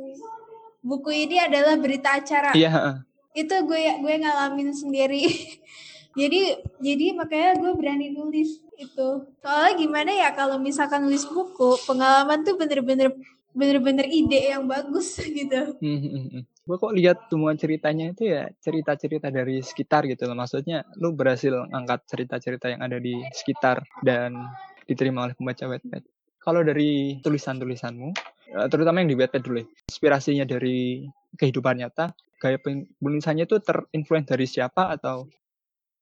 buku 0.81 1.27
ini 1.27 1.37
adalah 1.43 1.75
berita 1.75 2.17
acara. 2.17 2.55
Iya, 2.55 3.03
itu 3.37 3.55
gue 3.69 3.81
gue 4.01 4.15
ngalamin 4.17 4.73
sendiri 4.73 5.23
jadi 6.19 6.57
jadi 6.81 7.05
makanya 7.13 7.61
gue 7.61 7.71
berani 7.77 8.09
nulis 8.09 8.57
itu 8.81 9.09
soalnya 9.45 9.73
gimana 9.77 10.09
ya 10.09 10.29
kalau 10.33 10.57
misalkan 10.57 11.05
nulis 11.05 11.29
buku 11.29 11.77
pengalaman 11.85 12.41
tuh 12.41 12.57
bener-bener 12.57 13.13
bener-bener 13.53 14.05
ide 14.09 14.53
yang 14.53 14.65
bagus 14.65 15.21
gitu 15.37 15.77
Hmm, 15.77 16.01
hmm, 16.01 16.25
hmm. 16.33 16.43
Gue 16.67 16.77
kok 16.81 16.93
lihat 16.97 17.17
semua 17.29 17.53
ceritanya 17.53 18.11
itu 18.11 18.27
ya 18.27 18.49
cerita-cerita 18.59 19.31
dari 19.31 19.61
sekitar 19.63 20.03
gitu 20.09 20.27
loh. 20.27 20.35
Maksudnya 20.35 20.83
lu 20.99 21.15
berhasil 21.15 21.53
angkat 21.71 22.03
cerita-cerita 22.11 22.67
yang 22.67 22.81
ada 22.83 22.99
di 22.99 23.15
sekitar 23.31 23.85
dan 24.03 24.35
diterima 24.83 25.29
oleh 25.29 25.37
pembaca 25.37 25.63
Wattpad. 25.63 26.16
Kalau 26.47 26.63
dari 26.63 27.19
tulisan-tulisanmu, 27.19 28.09
eh, 28.55 28.67
terutama 28.71 29.03
yang 29.03 29.11
di 29.11 29.19
Wattpad 29.19 29.43
dulu 29.43 29.59
ya, 29.59 29.67
inspirasinya 29.91 30.47
dari 30.47 31.03
kehidupan 31.35 31.83
nyata, 31.83 32.15
gaya 32.39 32.55
penulisannya 32.63 33.43
itu 33.43 33.59
terinfluence 33.59 34.31
dari 34.31 34.47
siapa 34.47 34.95
atau 34.95 35.27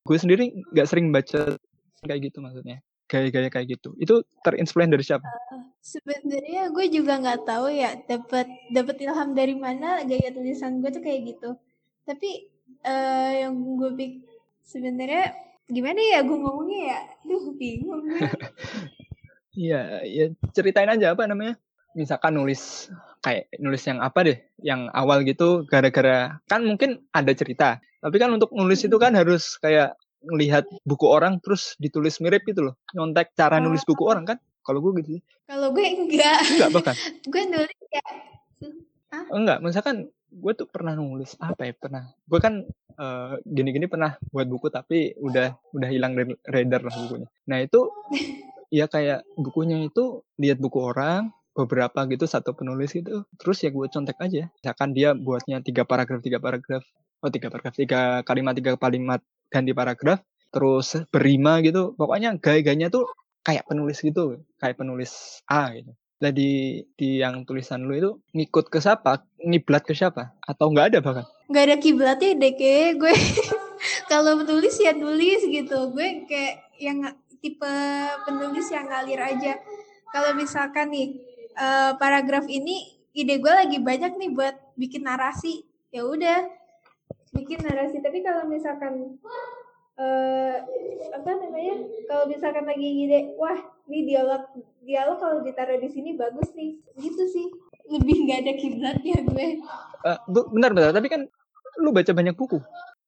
gue 0.05 0.17
sendiri 0.21 0.53
nggak 0.69 0.85
sering 0.85 1.09
baca 1.09 1.57
kayak 2.05 2.29
gitu 2.29 2.45
maksudnya 2.45 2.77
gaya-gaya 3.09 3.49
kayak 3.49 3.73
gitu. 3.73 3.97
Itu 3.97 4.21
terinfluence 4.45 4.93
dari 4.93 5.05
siapa? 5.05 5.25
Sebenarnya 5.81 6.69
gue 6.69 6.85
juga 6.93 7.17
nggak 7.17 7.41
tahu 7.49 7.73
ya 7.73 7.97
dapat 8.05 8.45
dapat 8.69 9.01
ilham 9.01 9.33
dari 9.33 9.57
mana 9.57 10.05
gaya 10.05 10.29
tulisan 10.29 10.77
gue 10.77 10.93
tuh 10.93 11.01
kayak 11.01 11.33
gitu. 11.33 11.57
Tapi 12.05 12.53
uh, 12.85 13.31
yang 13.33 13.57
gue 13.57 13.91
pikir 13.97 14.29
sebenarnya 14.61 15.33
gimana 15.65 15.97
ya 15.97 16.19
gue 16.21 16.37
ngomongnya 16.37 16.81
ya 16.93 16.99
duh 17.25 17.49
bingung 17.57 18.05
iya 19.55 20.03
ya 20.03 20.25
ceritain 20.51 20.91
aja 20.91 21.15
apa 21.17 21.25
namanya? 21.25 21.55
Misalkan 21.95 22.35
nulis 22.35 22.91
kayak 23.23 23.49
nulis 23.57 23.81
yang 23.87 24.03
apa 24.03 24.19
deh 24.21 24.37
yang 24.61 24.91
awal 24.93 25.25
gitu 25.25 25.65
gara-gara 25.65 26.37
kan 26.45 26.61
mungkin 26.61 27.01
ada 27.09 27.33
cerita 27.33 27.81
tapi 28.05 28.21
kan 28.21 28.29
untuk 28.29 28.53
nulis 28.53 28.85
itu 28.85 28.93
kan 29.01 29.17
harus 29.17 29.57
kayak 29.57 29.97
ngelihat 30.29 30.69
buku 30.85 31.09
orang 31.09 31.41
terus 31.41 31.73
ditulis 31.81 32.21
mirip 32.21 32.45
gitu 32.45 32.69
loh. 32.69 32.77
Nyontek 32.93 33.33
cara 33.33 33.57
nulis 33.57 33.81
buku 33.81 34.05
orang 34.05 34.29
kan? 34.29 34.37
Kalau 34.61 34.77
gue 34.81 35.01
gitu. 35.01 35.17
Kalau 35.49 35.73
gue 35.73 35.85
enggak. 35.85 36.37
Enggak 36.53 36.69
bahkan. 36.73 36.95
Gue 37.33 37.43
nulis 37.49 37.79
ya 37.89 38.05
Hah? 39.13 39.25
enggak 39.31 39.61
misalkan 39.61 40.09
gue 40.33 40.53
tuh 40.57 40.67
pernah 40.69 40.93
nulis 40.93 41.33
apa 41.41 41.65
ya 41.65 41.73
pernah. 41.73 42.13
Gue 42.29 42.37
kan 42.37 42.61
uh, 43.01 43.41
gini-gini 43.41 43.89
pernah 43.89 44.17
buat 44.29 44.45
buku 44.49 44.69
tapi 44.69 45.17
udah 45.17 45.57
udah 45.73 45.89
hilang 45.89 46.13
reader 46.45 46.81
lah 46.85 46.93
bukunya. 46.93 47.29
Nah 47.49 47.57
itu 47.61 47.89
ya 48.69 48.85
kayak 48.89 49.25
bukunya 49.35 49.85
itu 49.85 50.23
lihat 50.39 50.61
buku 50.61 50.79
orang 50.81 51.33
beberapa 51.55 52.03
gitu 52.11 52.27
satu 52.27 52.51
penulis 52.51 52.91
gitu 52.91 53.23
terus 53.39 53.63
ya 53.63 53.71
gue 53.71 53.87
contek 53.87 54.19
aja 54.19 54.51
misalkan 54.59 54.91
dia 54.91 55.15
buatnya 55.15 55.63
tiga 55.63 55.87
paragraf 55.87 56.19
tiga 56.19 56.43
paragraf 56.43 56.83
oh 57.23 57.31
tiga 57.31 57.47
paragraf 57.47 57.75
tiga 57.79 58.01
kalimat 58.27 58.53
tiga 58.59 58.75
kalimat 58.75 59.23
ganti 59.47 59.71
paragraf 59.71 60.19
terus 60.51 60.99
berima 61.09 61.63
gitu 61.63 61.95
pokoknya 61.95 62.35
gaya-gayanya 62.43 62.91
tuh 62.91 63.07
kayak 63.47 63.63
penulis 63.71 64.03
gitu 64.03 64.43
kayak 64.59 64.75
penulis 64.75 65.39
A 65.47 65.71
gitu 65.71 65.95
Nah 66.15 66.31
di, 66.31 66.79
yang 66.95 67.43
tulisan 67.43 67.83
lu 67.83 67.93
itu 67.93 68.11
ngikut 68.31 68.71
ke 68.71 68.79
siapa? 68.79 69.27
Ngiblat 69.43 69.83
ke 69.83 69.91
siapa? 69.91 70.31
Atau 70.47 70.71
nggak 70.71 70.95
ada 70.95 70.99
bahkan? 71.03 71.25
Nggak 71.51 71.63
ada 71.67 71.75
kiblatnya 71.77 72.29
deh 72.39 72.53
kayak 72.55 72.91
gue. 73.03 73.13
kalau 74.11 74.39
menulis 74.39 74.79
ya 74.79 74.95
nulis 74.95 75.43
gitu. 75.43 75.91
Gue 75.91 76.23
kayak 76.23 76.71
yang 76.79 77.03
tipe 77.39 77.75
penulis 78.27 78.67
yang 78.71 78.87
ngalir 78.89 79.21
aja. 79.21 79.53
Kalau 80.11 80.31
misalkan 80.37 80.91
nih 80.91 81.07
uh, 81.55 81.97
paragraf 81.99 82.47
ini 82.47 82.95
ide 83.15 83.39
gue 83.39 83.53
lagi 83.53 83.79
banyak 83.79 84.15
nih 84.15 84.29
buat 84.31 84.55
bikin 84.75 85.07
narasi. 85.07 85.63
Ya 85.91 86.03
udah 86.03 86.45
bikin 87.35 87.63
narasi. 87.63 87.99
Tapi 87.99 88.23
kalau 88.23 88.47
misalkan 88.47 89.19
uh, 89.99 90.55
apa 91.15 91.29
namanya 91.39 91.75
kalau 92.07 92.25
misalkan 92.27 92.65
lagi 92.67 92.89
ide 93.07 93.35
wah 93.39 93.55
ini 93.87 94.15
dialog 94.15 94.43
dialog 94.83 95.17
kalau 95.19 95.37
ditaruh 95.43 95.79
di 95.79 95.89
sini 95.89 96.15
bagus 96.15 96.51
nih 96.55 96.79
gitu 96.99 97.23
sih 97.31 97.47
lebih 97.89 98.25
nggak 98.25 98.39
ada 98.45 98.53
kiblatnya 98.57 99.17
gue 99.23 99.47
uh, 100.05 100.19
benar 100.51 100.71
benar 100.73 100.91
tapi 100.91 101.07
kan 101.07 101.29
lu 101.79 101.91
baca 101.91 102.11
banyak 102.11 102.35
buku 102.35 102.59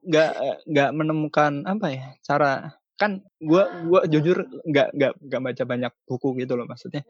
nggak 0.08 0.32
nggak 0.70 0.90
menemukan 0.96 1.66
apa 1.68 1.88
ya 1.92 2.06
cara 2.24 2.78
kan 2.98 3.22
gue 3.38 3.64
gua 3.86 4.02
jujur 4.10 4.50
nggak 4.66 4.88
nggak 4.98 5.14
nggak 5.22 5.42
baca 5.42 5.64
banyak 5.64 5.94
buku 6.10 6.28
gitu 6.44 6.58
loh 6.58 6.66
maksudnya. 6.66 7.06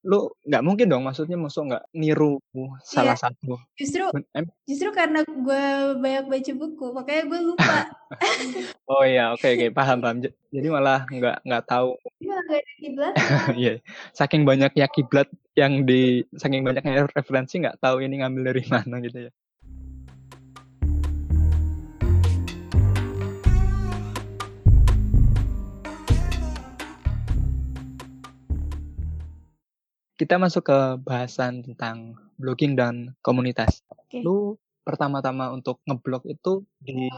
Lu 0.00 0.32
nggak 0.44 0.64
mungkin 0.64 0.90
dong 0.90 1.04
maksudnya 1.06 1.38
masuk 1.38 1.70
nggak 1.70 1.84
niru 1.94 2.40
salah 2.80 3.14
iya. 3.14 3.24
satu 3.28 3.60
justru 3.76 4.04
justru 4.64 4.90
karena 4.96 5.20
gue 5.28 5.64
banyak 6.00 6.24
baca 6.26 6.52
buku 6.56 6.86
makanya 6.92 7.22
gue 7.30 7.40
lupa. 7.54 7.76
Oh 8.90 9.06
iya 9.06 9.30
oke 9.30 9.46
okay, 9.46 9.54
oke 9.54 9.60
okay. 9.62 9.70
paham. 9.70 10.02
Paham 10.02 10.18
jadi 10.50 10.66
malah 10.66 11.06
nggak 11.06 11.46
nggak 11.46 11.64
tahu. 11.70 11.94
Iya 13.60 13.78
saking 14.12 14.42
banyaknya 14.42 14.90
kiblat 14.90 15.30
yang 15.54 15.84
di 15.86 16.24
saking 16.34 16.66
banyaknya 16.66 17.06
referensi 17.12 17.60
nggak 17.60 17.78
tahu 17.78 18.02
ini 18.02 18.22
ngambil 18.24 18.50
dari 18.50 18.62
mana 18.72 18.98
gitu 19.04 19.28
ya 19.28 19.32
kita 30.20 30.36
masuk 30.36 30.68
ke 30.68 30.78
bahasan 31.00 31.64
tentang 31.64 32.12
blogging 32.36 32.76
dan 32.76 33.16
komunitas. 33.24 33.80
Okay. 34.04 34.20
Lu 34.20 34.60
pertama-tama 34.84 35.48
untuk 35.48 35.80
ngeblog 35.88 36.28
itu 36.28 36.60
di 36.76 37.08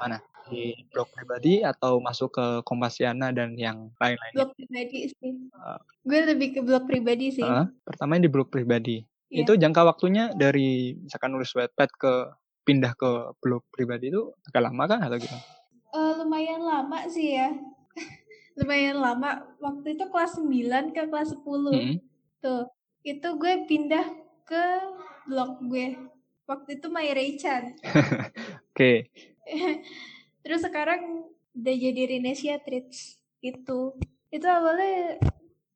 mana? 0.00 0.16
Di 0.48 0.72
blog 0.88 1.12
pribadi 1.12 1.60
atau 1.60 2.00
masuk 2.00 2.40
ke 2.40 2.46
Kompasiana 2.64 3.36
dan 3.36 3.52
yang 3.60 3.92
lain-lain? 4.00 4.32
Blog 4.32 4.56
pribadi 4.56 5.12
sih. 5.12 5.52
Uh, 5.52 5.76
Gue 6.08 6.24
lebih 6.24 6.56
ke 6.56 6.60
blog 6.64 6.88
pribadi 6.88 7.36
sih. 7.36 7.44
Uh, 7.44 7.68
pertama 7.84 8.16
di 8.16 8.32
blog 8.32 8.48
pribadi. 8.48 9.04
Yeah. 9.28 9.44
Itu 9.44 9.60
jangka 9.60 9.84
waktunya 9.84 10.32
dari 10.32 10.96
misalkan 10.96 11.36
nulis 11.36 11.52
webpad 11.52 11.90
ke 12.00 12.12
pindah 12.64 12.96
ke 12.96 13.36
blog 13.44 13.60
pribadi 13.68 14.08
itu 14.08 14.32
agak 14.48 14.72
lama 14.72 14.88
kan 14.88 15.04
atau 15.04 15.20
gimana? 15.20 15.44
Uh, 15.92 16.12
lumayan 16.24 16.64
lama 16.64 17.04
sih 17.12 17.36
ya. 17.36 17.52
lumayan 18.56 19.04
lama. 19.04 19.44
Waktu 19.60 20.00
itu 20.00 20.08
kelas 20.08 20.40
9 20.40 20.96
ke 20.96 21.12
kelas 21.12 21.36
10. 21.36 21.44
Hmm 21.44 22.08
Tuh, 22.38 22.70
itu 23.02 23.28
gue 23.34 23.66
pindah 23.66 24.06
ke 24.46 24.64
blog 25.26 25.60
gue. 25.66 25.98
Waktu 26.48 26.80
itu 26.80 26.86
My 26.88 27.12
Chan. 27.36 27.76
Oke. 28.72 29.12
Terus 30.42 30.60
sekarang 30.64 31.28
udah 31.52 31.74
jadi 31.76 32.16
Renesia 32.16 32.56
Treats 32.62 33.20
itu. 33.44 33.92
Itu 34.32 34.46
awalnya 34.48 35.20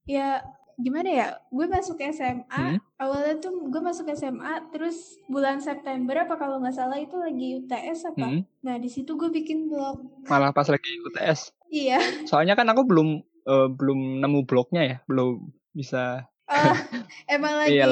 ya 0.08 0.40
gimana 0.80 1.10
ya? 1.12 1.28
Gue 1.52 1.68
masuk 1.68 2.00
SMA. 2.08 2.40
Hmm? 2.48 2.78
Awalnya 2.96 3.42
tuh 3.42 3.68
gue 3.68 3.82
masuk 3.84 4.08
SMA. 4.16 4.72
Terus 4.72 5.20
bulan 5.28 5.60
September 5.60 6.24
apa 6.24 6.40
kalau 6.40 6.62
nggak 6.64 6.78
salah 6.78 6.96
itu 6.96 7.20
lagi 7.20 7.60
UTS 7.60 8.16
apa? 8.16 8.26
Hmm? 8.32 8.42
Nah 8.64 8.80
di 8.80 8.88
situ 8.88 9.12
gue 9.18 9.28
bikin 9.28 9.68
blog. 9.68 10.24
Malah 10.30 10.56
pas 10.56 10.70
lagi 10.72 10.96
UTS. 11.04 11.52
Iya. 11.68 12.00
Soalnya 12.24 12.56
kan 12.56 12.70
aku 12.72 12.88
belum 12.88 13.20
uh, 13.44 13.68
belum 13.68 14.24
nemu 14.24 14.40
blognya 14.48 14.82
ya, 14.84 14.96
belum 15.04 15.52
bisa 15.76 16.31
Uh, 16.52 16.76
emang 17.40 17.54
lagi 17.56 17.80
iya. 17.80 17.88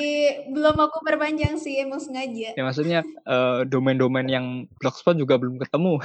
belum 0.52 0.76
aku 0.76 1.00
perpanjang 1.00 1.56
sih, 1.56 1.80
emang 1.80 1.98
sengaja. 1.98 2.52
Ya 2.52 2.62
maksudnya 2.62 3.00
uh, 3.24 3.64
domain-domain 3.64 4.28
yang 4.28 4.68
blogspot 4.76 5.16
juga 5.16 5.40
belum 5.40 5.56
ketemu, 5.56 5.96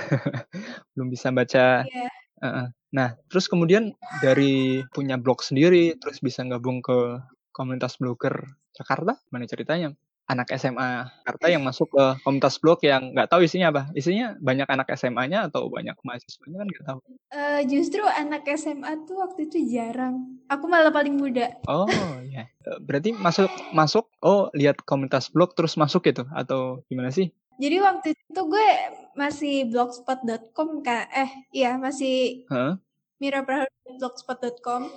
belum 0.95 1.07
bisa 1.11 1.35
baca. 1.35 1.83
Yeah. 1.83 2.11
Uh 2.39 2.47
-uh. 2.47 2.67
Nah, 2.95 3.19
terus 3.27 3.51
kemudian 3.51 3.91
dari 4.23 4.79
punya 4.95 5.19
blog 5.19 5.43
sendiri, 5.43 5.99
terus 5.99 6.23
bisa 6.23 6.47
gabung 6.47 6.79
ke 6.79 7.19
komunitas 7.51 7.99
blogger 7.99 8.55
Jakarta, 8.75 9.19
mana 9.31 9.47
ceritanya? 9.47 9.95
Anak 10.25 10.49
SMA 10.57 11.05
Jakarta 11.21 11.45
yang 11.49 11.63
masuk 11.65 11.93
ke 11.93 12.05
komunitas 12.25 12.57
blog 12.57 12.81
yang 12.81 13.13
nggak 13.13 13.29
tahu 13.29 13.45
isinya 13.45 13.69
apa. 13.69 13.83
Isinya 13.93 14.33
banyak 14.41 14.65
anak 14.65 14.89
SMA-nya 14.97 15.49
atau 15.49 15.69
banyak 15.69 15.93
mahasiswanya 16.01 16.65
kan 16.65 16.67
nggak 16.67 16.85
tahu. 16.85 16.99
Uh, 17.29 17.61
justru 17.69 18.01
anak 18.01 18.45
SMA 18.57 19.05
tuh 19.05 19.21
waktu 19.21 19.49
itu 19.49 19.57
jarang. 19.69 20.41
Aku 20.49 20.65
malah 20.65 20.89
paling 20.89 21.13
muda. 21.13 21.53
Oh 21.69 21.89
iya. 22.25 22.49
Berarti 22.81 23.13
masuk 23.13 23.49
masuk 23.71 24.09
oh 24.25 24.49
lihat 24.57 24.81
komunitas 24.83 25.29
blog 25.29 25.53
terus 25.53 25.77
masuk 25.77 26.05
gitu 26.09 26.25
atau 26.33 26.81
gimana 26.89 27.13
sih? 27.13 27.29
Jadi 27.55 27.77
waktu 27.79 28.07
itu 28.11 28.41
gue 28.51 28.69
masih 29.15 29.71
blogspot.com 29.71 30.83
kan 30.83 31.07
eh 31.07 31.31
iya 31.55 31.79
masih 31.79 32.43
huh? 32.51 32.75
miraprahadu.blogspot.com 33.23 34.91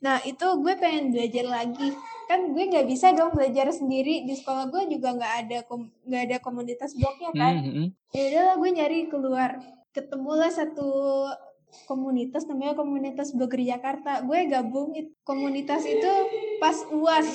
Nah 0.00 0.16
itu 0.24 0.46
gue 0.64 0.74
pengen 0.80 1.12
belajar 1.12 1.46
lagi 1.48 1.92
kan 2.30 2.54
gue 2.54 2.62
nggak 2.62 2.86
bisa 2.86 3.10
dong 3.10 3.34
belajar 3.34 3.74
sendiri 3.74 4.22
di 4.22 4.38
sekolah 4.38 4.70
gue 4.70 4.86
juga 4.86 5.18
nggak 5.18 5.34
ada 5.44 5.58
nggak 6.06 6.22
ada 6.30 6.36
komunitas 6.40 6.94
blognya 6.96 7.30
kan. 7.34 7.54
Mm 7.60 7.72
-hmm. 7.72 7.86
Ya 8.14 8.22
udahlah 8.30 8.54
gue 8.56 8.70
nyari 8.70 8.98
keluar 9.10 9.50
ketemulah 9.90 10.50
satu 10.50 10.88
komunitas 11.86 12.46
namanya 12.46 12.78
komunitas 12.78 13.34
blogger 13.34 13.62
Jakarta. 13.62 14.22
Gue 14.22 14.46
gabung 14.46 14.94
komunitas 15.26 15.82
itu 15.86 16.12
pas 16.62 16.76
uas 16.90 17.28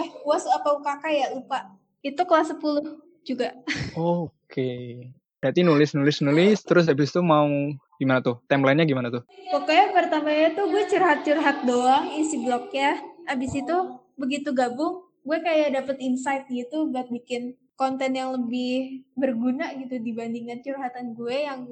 eh 0.00 0.08
uas 0.26 0.44
apa 0.46 0.68
UKK 0.78 1.04
ya 1.10 1.26
lupa. 1.34 1.58
Itu 2.00 2.24
kelas 2.24 2.56
10 2.56 3.26
juga. 3.26 3.52
Oke. 3.94 4.32
Okay. 4.48 5.19
Berarti 5.40 5.64
nulis 5.64 5.96
nulis 5.96 6.20
nulis 6.20 6.60
terus 6.68 6.84
habis 6.84 7.08
itu 7.08 7.24
mau 7.24 7.48
gimana 7.96 8.20
tuh? 8.20 8.44
Timelinenya 8.44 8.84
gimana 8.84 9.08
tuh? 9.08 9.24
Pokoknya 9.48 9.88
pertamanya 9.96 10.52
tuh 10.52 10.68
gue 10.68 10.84
curhat-curhat 10.84 11.64
doang 11.64 12.12
isi 12.12 12.44
blognya. 12.44 13.00
Abis 13.24 13.56
itu 13.56 13.76
begitu 14.20 14.52
gabung, 14.52 15.00
gue 15.24 15.38
kayak 15.40 15.80
dapet 15.80 15.96
insight 16.04 16.44
gitu 16.52 16.92
buat 16.92 17.08
bikin 17.08 17.56
konten 17.72 18.12
yang 18.12 18.36
lebih 18.36 19.00
berguna 19.16 19.72
gitu 19.80 19.96
dibandingkan 19.96 20.60
curhatan 20.60 21.16
gue 21.16 21.48
yang 21.48 21.64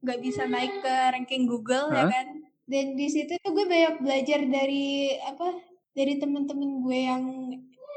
nggak 0.00 0.20
bisa 0.24 0.48
naik 0.48 0.80
ke 0.80 0.94
ranking 1.12 1.44
Google 1.44 1.92
ya 1.92 2.08
Hah? 2.08 2.10
kan. 2.10 2.28
Dan 2.64 2.96
di 2.96 3.12
situ 3.12 3.36
tuh 3.44 3.52
gue 3.52 3.68
banyak 3.68 4.00
belajar 4.00 4.40
dari 4.48 5.12
apa 5.20 5.60
dari 5.92 6.16
temen-temen 6.16 6.80
gue 6.80 6.98
yang 7.04 7.24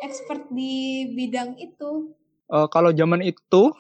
expert 0.04 0.52
di 0.52 1.08
bidang 1.16 1.56
itu. 1.64 2.12
Eh, 2.52 2.68
kalau 2.68 2.92
zaman 2.92 3.24
itu 3.24 3.72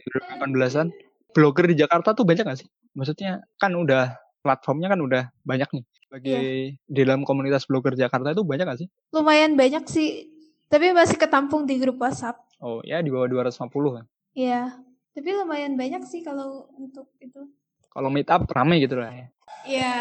2018-an 0.00 0.88
blogger 1.30 1.66
di 1.70 1.76
Jakarta 1.78 2.16
tuh 2.16 2.26
banyak 2.26 2.44
gak 2.44 2.60
sih? 2.60 2.68
Maksudnya 2.96 3.44
kan 3.60 3.74
udah 3.76 4.16
platformnya 4.40 4.88
kan 4.90 5.00
udah 5.00 5.22
banyak 5.44 5.68
nih. 5.76 5.84
Sebagai 6.08 6.42
di 6.74 7.00
dalam 7.06 7.22
komunitas 7.22 7.68
blogger 7.70 7.94
Jakarta 7.94 8.34
itu 8.34 8.42
banyak 8.42 8.66
gak 8.66 8.80
sih? 8.82 8.88
Lumayan 9.14 9.54
banyak 9.54 9.84
sih, 9.86 10.26
tapi 10.66 10.90
masih 10.90 11.20
ketampung 11.20 11.68
di 11.68 11.78
grup 11.78 12.00
WhatsApp. 12.02 12.40
Oh 12.60 12.84
ya 12.84 13.00
di 13.00 13.08
bawah 13.08 13.30
250 13.30 13.96
kan. 14.00 14.04
Iya, 14.36 14.78
tapi 15.16 15.28
lumayan 15.32 15.74
banyak 15.74 16.02
sih 16.04 16.20
kalau 16.20 16.68
untuk 16.76 17.08
itu. 17.22 17.48
Kalau 17.90 18.08
meet 18.12 18.30
up 18.30 18.46
rame 18.50 18.78
gitu 18.78 19.00
lah 19.00 19.10
ya. 19.10 19.26
Iya, 19.60 19.94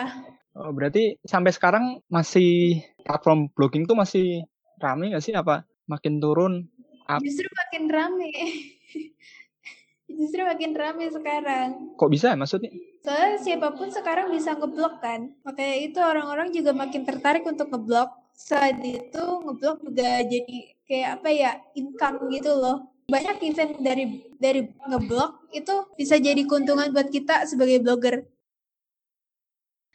Oh, 0.59 0.75
berarti 0.75 1.15
sampai 1.23 1.55
sekarang 1.55 2.03
masih 2.11 2.81
platform 3.05 3.47
blogging 3.53 3.87
tuh 3.87 3.95
masih 3.95 4.43
rame 4.81 5.13
gak 5.15 5.23
sih? 5.23 5.31
Apa 5.31 5.63
makin 5.87 6.19
turun? 6.19 6.67
Justru 7.23 7.47
makin 7.53 7.83
rame. 7.87 8.29
justru 10.17 10.41
makin 10.41 10.73
rame 10.73 11.05
sekarang. 11.13 11.93
Kok 11.93 12.09
bisa 12.09 12.33
ya 12.33 12.37
maksudnya? 12.37 12.73
Soalnya 13.05 13.37
siapa 13.39 13.71
pun 13.73 13.87
sekarang 13.93 14.33
bisa 14.33 14.57
ngeblok 14.57 14.99
kan. 14.99 15.31
Makanya 15.45 15.75
itu 15.79 15.99
orang-orang 16.01 16.49
juga 16.51 16.75
makin 16.75 17.05
tertarik 17.05 17.45
untuk 17.47 17.69
ngeblok. 17.71 18.11
Selain 18.35 18.79
itu 18.81 19.23
ngeblok 19.45 19.83
juga 19.83 20.23
jadi 20.23 20.57
kayak 20.87 21.09
apa 21.21 21.29
ya 21.31 21.51
income 21.77 22.27
gitu 22.33 22.51
loh. 22.55 22.89
Banyak 23.09 23.41
event 23.41 23.73
dari 23.81 24.05
dari 24.37 24.61
ngeblok 24.85 25.49
itu 25.55 25.75
bisa 25.97 26.19
jadi 26.19 26.41
keuntungan 26.45 26.93
buat 26.93 27.09
kita 27.09 27.47
sebagai 27.47 27.81
blogger. 27.81 28.25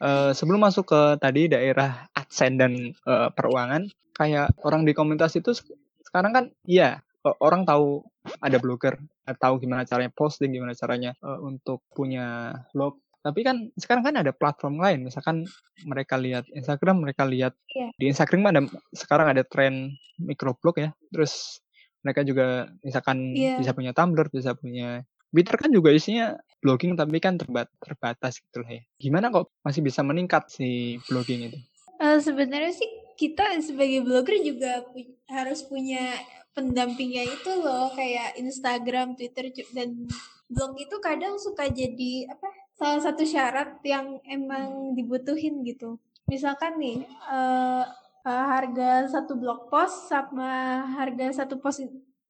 Eh, 0.03 0.33
sebelum 0.35 0.61
masuk 0.61 0.91
ke 0.91 1.01
tadi 1.23 1.47
daerah 1.47 2.11
adsen 2.13 2.59
dan 2.59 2.73
eh, 2.93 3.29
peruangan, 3.33 3.87
kayak 4.13 4.51
orang 4.67 4.83
di 4.83 4.93
komunitas 4.93 5.39
itu 5.39 5.55
sek- 5.55 5.79
sekarang 6.03 6.33
kan, 6.35 6.45
iya 6.67 7.01
orang 7.41 7.65
tahu 7.65 8.05
ada 8.39 8.57
blogger, 8.61 8.95
eh, 9.25 9.37
tahu 9.37 9.57
gimana 9.59 9.89
caranya 9.89 10.13
posting, 10.13 10.53
gimana 10.53 10.77
caranya 10.77 11.17
eh, 11.17 11.41
untuk 11.41 11.81
punya 11.91 12.53
blog. 12.71 13.01
Tapi 13.25 13.41
kan 13.41 13.73
sekarang 13.73 14.05
kan 14.05 14.21
ada 14.21 14.37
platform 14.37 14.77
lain, 14.77 15.09
misalkan 15.09 15.49
mereka 15.89 16.21
lihat 16.21 16.45
Instagram, 16.53 17.01
mereka 17.01 17.25
lihat 17.25 17.57
Iya. 17.73 17.89
di 17.97 18.05
Instagram 18.13 18.53
ada 18.53 18.61
sekarang 18.93 19.33
ada 19.33 19.41
tren 19.49 19.97
microblog 20.21 20.77
ya, 20.77 20.91
terus 21.09 21.65
mereka 22.05 22.21
juga 22.21 22.69
misalkan 22.85 23.33
Iya. 23.33 23.57
bisa 23.57 23.73
punya 23.73 23.97
Tumblr, 23.97 24.29
bisa 24.29 24.53
punya 24.53 25.01
Twitter 25.33 25.57
kan 25.57 25.73
juga 25.73 25.91
isinya 25.91 26.37
blogging 26.61 26.95
tapi 26.95 27.19
kan 27.19 27.41
terbat 27.41 27.67
terbatas 27.81 28.39
gitu 28.39 28.61
lah 28.61 28.77
ya. 28.77 28.83
Gimana 29.01 29.33
kok 29.33 29.51
masih 29.65 29.81
bisa 29.81 30.05
meningkat 30.05 30.53
si 30.53 31.01
blogging 31.09 31.49
itu? 31.49 31.59
Eh, 31.99 32.19
sebenarnya 32.21 32.71
sih 32.71 32.87
kita 33.17 33.57
sebagai 33.59 34.05
blogger 34.05 34.37
juga 34.45 34.85
pu- 34.85 35.17
harus 35.27 35.65
punya 35.65 36.13
pendampingnya 36.55 37.27
itu 37.27 37.51
loh 37.61 37.91
kayak 37.93 38.39
Instagram, 38.39 39.19
Twitter 39.19 39.51
dan 39.75 40.07
blog 40.47 40.79
itu 40.79 40.97
kadang 41.03 41.35
suka 41.37 41.67
jadi 41.67 42.31
apa 42.31 42.49
salah 42.79 43.01
satu 43.03 43.27
syarat 43.27 43.83
yang 43.83 44.23
emang 44.27 44.95
dibutuhin 44.95 45.67
gitu. 45.67 45.99
Misalkan 46.31 46.79
nih 46.79 47.05
eh, 47.07 47.85
eh, 48.25 48.45
harga 48.55 49.11
satu 49.11 49.35
blog 49.37 49.69
post 49.69 50.09
sama 50.09 50.83
harga 50.95 51.45
satu 51.45 51.59
post 51.59 51.85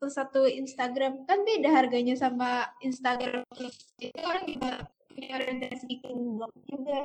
satu 0.04 0.44
Instagram 0.44 1.24
kan 1.24 1.40
beda 1.48 1.72
harganya 1.72 2.12
sama 2.12 2.68
Instagram 2.84 3.40
itu 3.56 4.20
orang 4.20 4.44
juga 4.44 4.72
punya 5.08 5.28
orientasi 5.40 5.84
bikin 5.88 6.16
blog 6.36 6.52
juga. 6.68 7.00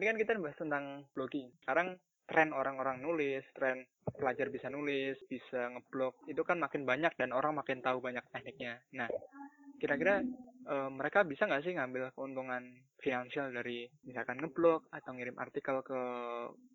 Tadi 0.00 0.16
kan 0.16 0.16
kita 0.16 0.40
bahas 0.40 0.56
tentang 0.56 1.04
blogging. 1.12 1.52
Sekarang 1.60 1.92
tren 2.24 2.56
orang-orang 2.56 3.04
nulis, 3.04 3.44
tren 3.52 3.84
pelajar 4.16 4.48
bisa 4.48 4.72
nulis, 4.72 5.20
bisa 5.28 5.68
ngeblog, 5.76 6.16
itu 6.24 6.40
kan 6.40 6.56
makin 6.56 6.88
banyak 6.88 7.12
dan 7.20 7.36
orang 7.36 7.52
makin 7.52 7.84
tahu 7.84 8.00
banyak 8.00 8.24
tekniknya. 8.32 8.80
Nah, 8.96 9.12
kira-kira 9.76 10.24
eh, 10.72 10.88
mereka 10.88 11.20
bisa 11.28 11.44
nggak 11.44 11.68
sih 11.68 11.76
ngambil 11.76 12.16
keuntungan 12.16 12.80
finansial 12.96 13.52
dari 13.52 13.92
misalkan 14.00 14.40
ngeblog 14.40 14.88
atau 14.88 15.12
ngirim 15.12 15.36
artikel 15.36 15.84
ke 15.84 16.00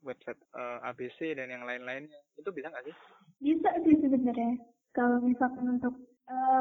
website 0.05 0.37
eh, 0.53 0.85
ABC 0.85 1.33
dan 1.33 1.49
yang 1.49 1.65
lain-lainnya? 1.65 2.21
Itu 2.37 2.53
bisa 2.53 2.69
nggak 2.69 2.85
sih? 2.85 2.95
Bisa 3.41 3.73
sih 3.81 4.05
sebenarnya. 4.05 4.53
Kalau 4.93 5.17
misalkan 5.25 5.81
untuk 5.81 5.97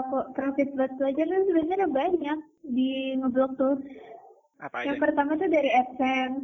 kok 0.09 0.33
profit 0.33 0.73
buat 0.81 0.97
pelajar 0.97 1.29
kan 1.29 1.45
sebenarnya 1.45 1.93
banyak 1.93 2.39
di 2.73 3.21
ngeblok 3.21 3.53
tuh. 3.61 3.77
Apa 4.61 4.87
Yang 4.87 4.99
aja? 4.99 5.03
pertama 5.09 5.31
tuh 5.39 5.51
dari 5.51 5.71
AdSense. 5.71 6.39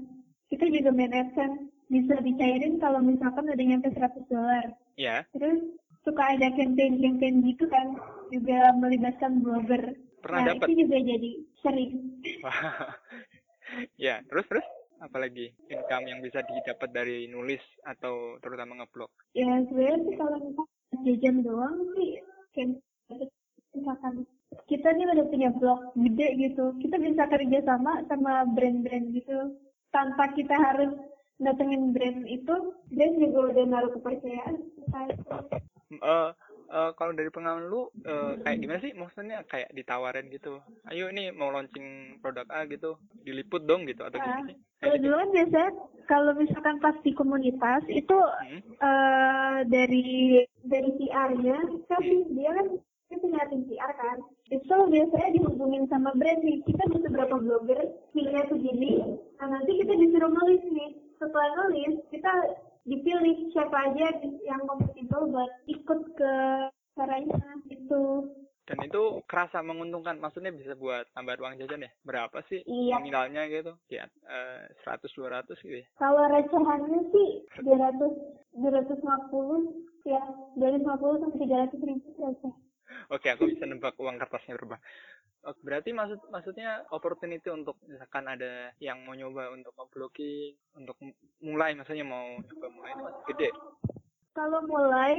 Kita 0.51 0.65
juga 0.67 0.91
main 0.91 1.15
AdSense. 1.15 1.59
Bisa 1.91 2.15
dicairin 2.23 2.79
kalau 2.79 3.03
misalkan 3.03 3.51
udah 3.51 3.67
nyampe 3.67 3.91
100 3.91 4.31
dolar. 4.31 4.65
Ya, 4.95 5.27
Terus 5.35 5.75
suka 6.07 6.23
ada 6.39 6.49
campaign-campaign 6.55 7.43
gitu 7.47 7.67
kan. 7.71 7.99
Juga 8.31 8.75
melibatkan 8.79 9.43
blogger. 9.43 9.95
pernah 10.21 10.45
nah, 10.45 10.49
dapat. 10.53 10.69
itu 10.69 10.85
juga 10.85 10.97
jadi 11.01 11.31
sering. 11.65 11.93
ya, 14.05 14.21
terus 14.29 14.45
terus 14.53 14.67
apalagi 15.01 15.49
income 15.73 16.13
yang 16.13 16.21
bisa 16.21 16.45
didapat 16.45 16.93
dari 16.93 17.25
nulis 17.25 17.65
atau 17.89 18.37
terutama 18.45 18.77
ngeblog? 18.85 19.09
Ya 19.33 19.49
sebenarnya 19.65 19.99
sih 20.05 20.15
kalau 20.21 20.37
misalkan 20.45 20.99
jajan 21.09 21.37
doang 21.41 21.77
sih 21.97 22.11
kayak 22.53 22.77
misalkan 23.73 24.15
kita 24.67 24.91
nih 24.93 25.07
udah 25.07 25.27
punya 25.31 25.51
blog 25.55 25.81
gede 25.95 26.29
gitu. 26.39 26.75
Kita 26.79 26.97
bisa 26.99 27.27
kerja 27.27 27.59
sama 27.63 28.03
sama 28.07 28.47
brand-brand 28.51 29.15
gitu. 29.15 29.55
Tanpa 29.91 30.31
kita 30.35 30.55
harus 30.55 30.95
datengin 31.41 31.91
brand 31.91 32.29
itu 32.29 32.55
brand 32.93 33.15
juga 33.17 33.39
udah 33.51 33.65
naruh 33.67 33.91
kepercayaan 33.97 34.61
kita 34.77 34.99
eh 35.91 36.31
eh, 36.71 36.91
kalau 36.95 37.11
dari 37.11 37.27
pengalaman 37.35 37.67
lu 37.67 37.91
eh, 38.07 38.39
kayak 38.45 38.59
gimana 38.63 38.79
sih 38.79 38.93
maksudnya? 38.95 39.43
Kayak 39.51 39.75
ditawarin 39.75 40.31
gitu 40.31 40.63
ayo 40.87 41.11
ini 41.11 41.35
mau 41.35 41.51
launching 41.51 42.19
produk 42.23 42.47
A 42.55 42.63
gitu. 42.71 42.95
Diliput 43.27 43.67
dong 43.67 43.91
gitu 43.91 44.07
atau 44.07 44.19
gimana 44.19 44.47
sih? 44.47 44.55
Kalau 44.55 44.63
Kayak 44.81 44.95
gitu. 44.95 45.03
dulu 45.03 45.15
kan 45.19 45.31
biasanya 45.35 45.71
kalau 46.07 46.33
misalkan 46.35 46.77
pas 46.79 46.97
di 47.03 47.11
komunitas 47.15 47.83
itu 47.91 48.19
Hmm? 48.47 48.61
eh 48.83 49.59
dari 49.67 50.07
dari 50.63 50.91
PR-nya 50.95 51.59
kan 51.91 52.03
dia 52.31 52.51
kan 52.55 52.67
dia 53.11 53.17
punya 53.19 53.43
tim 53.51 53.63
PR 53.67 53.93
kan 53.93 54.19
itu 54.51 54.75
biasanya 54.91 55.31
dihubungin 55.33 55.87
sama 55.87 56.11
brand 56.15 56.43
nih. 56.43 56.59
Kita 56.67 56.83
butuh 56.91 57.11
berapa 57.11 57.37
blogger 57.39 57.81
fee-nya 58.13 58.43
segini 58.47 59.19
nah 59.41 59.49
nanti 59.49 59.73
kita 59.81 59.95
disuruh 59.97 60.29
nulis 60.29 60.61
nih. 60.69 60.91
Setelah 61.17 61.49
nulis 61.57 61.97
kita 62.11 62.33
dipilih 62.85 63.53
siapa 63.53 63.89
aja 63.89 64.11
yang 64.43 64.61
kompatibel 64.67 65.31
buat 65.31 65.51
ikut 65.65 66.01
ke 66.17 66.33
acaranya 66.93 67.41
itu 67.71 68.29
dan 68.69 68.87
itu 68.87 69.03
kerasa 69.27 69.65
menguntungkan. 69.67 70.23
Maksudnya 70.23 70.55
bisa 70.55 70.79
buat 70.79 71.03
tambah 71.11 71.35
uang 71.43 71.59
jajan 71.59 71.83
ya? 71.83 71.91
Berapa 72.07 72.39
sih 72.47 72.63
Iya. 72.69 73.03
nominalnya 73.03 73.51
gitu? 73.51 73.75
Ya 73.91 74.07
eh, 74.29 74.63
100 74.87 75.11
200 75.11 75.59
gitu 75.59 75.83
ya? 75.83 75.87
Kalau 75.99 76.23
recehannya 76.31 77.01
sih 77.11 77.29
200 77.67 77.99
250 78.55 80.07
ya 80.07 80.23
dari 80.55 80.77
50 80.79 81.23
sampai 81.23 81.39
300 81.39 81.87
ribu 81.87 82.09
receh 82.19 82.55
Oke, 83.11 83.27
aku 83.27 83.51
bisa 83.51 83.67
nebak 83.67 83.99
uang 83.99 84.23
kertasnya 84.23 84.55
berapa. 84.55 84.79
Oh, 85.41 85.57
berarti 85.65 85.91
maksud 85.91 86.21
maksudnya 86.31 86.85
opportunity 86.95 87.49
untuk 87.51 87.81
misalkan 87.89 88.29
ada 88.29 88.71
yang 88.79 89.03
mau 89.03 89.17
nyoba 89.17 89.51
untuk 89.51 89.73
blogging, 89.91 90.55
untuk 90.77 90.95
mulai 91.43 91.75
misalnya 91.75 92.07
mau 92.07 92.39
coba 92.45 92.67
mulai 92.71 92.91
itu 92.93 93.03
masih 93.03 93.25
gede. 93.35 93.49
Kalau 94.37 94.61
mulai, 94.69 95.15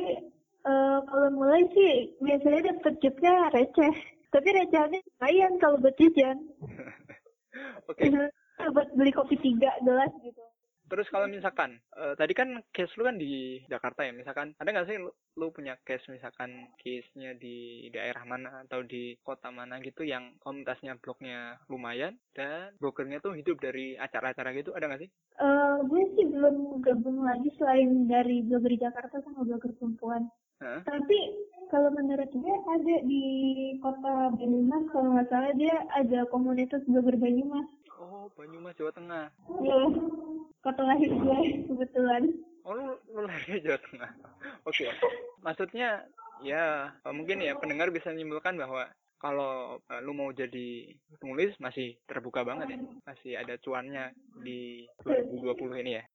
eh, 0.61 0.99
kalau 1.03 1.29
mulai 1.35 1.67
sih 1.73 2.15
biasanya 2.21 2.71
dapet 2.71 2.93
jobnya 3.01 3.49
receh. 3.51 3.95
Tapi 4.31 4.47
recehannya 4.55 5.03
lumayan 5.03 5.53
kalau 5.59 5.75
buat 5.83 5.95
jajan. 5.99 6.37
Oke, 7.91 8.07
buat 8.71 8.87
beli 8.95 9.11
kopi 9.11 9.35
tiga 9.41 9.75
gelas 9.83 10.13
gitu. 10.23 10.40
Terus 10.91 11.07
kalau 11.07 11.31
misalkan 11.31 11.79
eh, 11.95 12.13
tadi 12.19 12.35
kan 12.35 12.59
case 12.75 12.91
lu 12.99 13.07
kan 13.07 13.15
di 13.15 13.63
Jakarta 13.71 14.03
ya, 14.03 14.11
misalkan 14.11 14.51
ada 14.59 14.67
nggak 14.75 14.87
sih 14.91 14.99
lu, 14.99 15.07
lu 15.39 15.47
punya 15.55 15.79
case 15.87 16.03
misalkan 16.11 16.67
case-nya 16.83 17.31
di 17.39 17.87
daerah 17.95 18.27
mana 18.27 18.67
atau 18.67 18.83
di 18.83 19.15
kota 19.23 19.47
mana 19.55 19.79
gitu 19.79 20.03
yang 20.03 20.35
komunitasnya 20.43 20.99
blognya 20.99 21.55
lumayan 21.71 22.19
dan 22.35 22.75
brokernya 22.83 23.23
tuh 23.23 23.39
hidup 23.39 23.55
dari 23.63 23.95
acara-acara 23.95 24.51
gitu 24.51 24.75
ada 24.75 24.91
nggak 24.91 25.07
sih? 25.07 25.09
Eh, 25.39 25.77
gue 25.87 26.03
sih 26.19 26.27
belum 26.27 26.83
gabung 26.83 27.23
lagi 27.23 27.47
selain 27.55 28.11
dari 28.11 28.43
blogger 28.43 28.75
Jakarta 28.75 29.23
sama 29.23 29.47
blogger 29.47 29.71
perempuan. 29.79 30.27
Hah? 30.59 30.83
Tapi 30.83 31.17
kalau 31.71 31.87
menurut 31.95 32.27
gue 32.27 32.55
ada 32.67 32.95
di 33.07 33.23
kota 33.79 34.35
Banyumas 34.35 34.83
kalau 34.91 35.15
nggak 35.15 35.31
salah 35.31 35.55
dia 35.55 35.87
ada 35.95 36.27
komunitas 36.27 36.83
blogger 36.83 37.15
Banyumas. 37.15 37.65
Oh, 37.95 38.27
Banyumas 38.35 38.75
Jawa 38.75 38.91
Tengah. 38.91 39.25
Iya, 39.63 39.77
kota 40.61 40.81
lahir 40.85 41.09
gue 41.09 41.39
kebetulan. 41.65 42.23
Oh, 42.61 42.77
lu, 42.77 42.93
lu 43.09 43.25
lahirnya 43.25 43.57
Jawa 43.65 43.79
Tengah. 43.81 44.11
Oke. 44.69 44.85
Maksudnya 45.41 46.05
ya 46.45 46.93
eh, 46.93 47.13
mungkin 47.13 47.41
ya 47.41 47.57
pendengar 47.57 47.89
bisa 47.89 48.13
menyimpulkan 48.13 48.61
bahwa 48.61 48.85
kalau 49.17 49.81
eh, 49.89 50.01
lu 50.05 50.13
mau 50.13 50.29
jadi 50.29 50.93
penulis 51.17 51.57
masih 51.57 51.97
terbuka 52.05 52.45
banget 52.45 52.77
ya. 52.77 52.79
Masih 53.09 53.31
ada 53.41 53.57
cuannya 53.57 54.13
di 54.37 54.85
2020 55.01 55.81
ini 55.81 55.91
ya. 55.97 56.05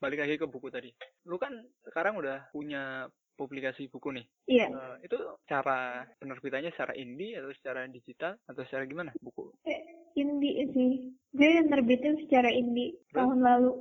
Balik 0.00 0.22
lagi 0.22 0.38
ke 0.38 0.46
buku 0.46 0.70
tadi. 0.70 0.94
Lu 1.26 1.34
kan 1.36 1.52
sekarang 1.82 2.16
udah 2.16 2.48
punya 2.54 3.10
publikasi 3.40 3.88
buku 3.88 4.12
nih. 4.12 4.26
Iya, 4.44 4.66
Eh, 4.68 4.96
itu 5.08 5.16
cara 5.48 6.04
penerbitannya 6.20 6.68
secara 6.70 6.92
indie 6.92 7.40
atau 7.40 7.48
secara 7.56 7.88
digital 7.88 8.36
atau 8.44 8.60
secara 8.68 8.84
gimana 8.84 9.16
buku? 9.16 9.48
eh, 9.64 9.80
indie 10.12 10.68
sih. 10.76 10.92
Gue 11.32 11.64
nerbitin 11.64 12.20
secara 12.20 12.52
indie 12.52 13.00
tahun 13.10 13.40
lalu. 13.40 13.72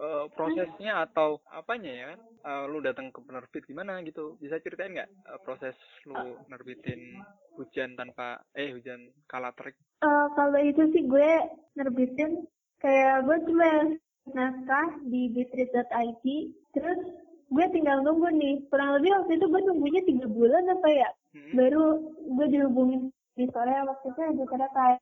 Eh, 0.00 0.26
prosesnya 0.32 1.04
atau 1.04 1.42
apanya 1.50 1.90
ya 1.92 2.04
kan? 2.14 2.20
Eh, 2.40 2.64
lu 2.70 2.78
datang 2.80 3.10
ke 3.10 3.18
penerbit 3.20 3.66
gimana 3.66 3.98
gitu? 4.00 4.38
Bisa 4.38 4.62
ceritain 4.62 4.94
nggak 4.94 5.10
eh, 5.10 5.40
proses 5.42 5.74
lu 6.06 6.14
nerbitin 6.46 7.18
hujan 7.58 7.98
tanpa 7.98 8.38
eh 8.54 8.70
hujan 8.70 9.10
kala 9.26 9.50
terik? 9.52 9.74
Eh, 10.00 10.26
kalau 10.32 10.56
itu 10.56 10.86
sih 10.94 11.04
gue 11.04 11.30
nerbitin 11.74 12.46
kayak 12.78 13.28
gue 13.28 13.36
cuma 13.44 13.70
naskah 14.30 14.88
di 15.04 15.28
bitread.it 15.32 16.24
terus 16.70 17.00
gue 17.50 17.66
tinggal 17.74 17.98
nunggu 18.06 18.30
nih. 18.30 18.54
Kurang 18.70 18.96
lebih 18.98 19.10
waktu 19.18 19.32
itu 19.36 19.46
gue 19.50 19.60
nunggunya 19.66 20.02
tiga 20.06 20.26
bulan 20.30 20.64
apa 20.70 20.88
ya? 20.88 21.10
Hmm. 21.30 21.54
baru 21.54 22.02
gue 22.26 22.46
dihubungin 22.50 23.14
di 23.38 23.46
sore 23.54 23.70
waktu 23.70 24.06
itu 24.10 24.20
ada 24.50 24.66
kayak 24.74 24.98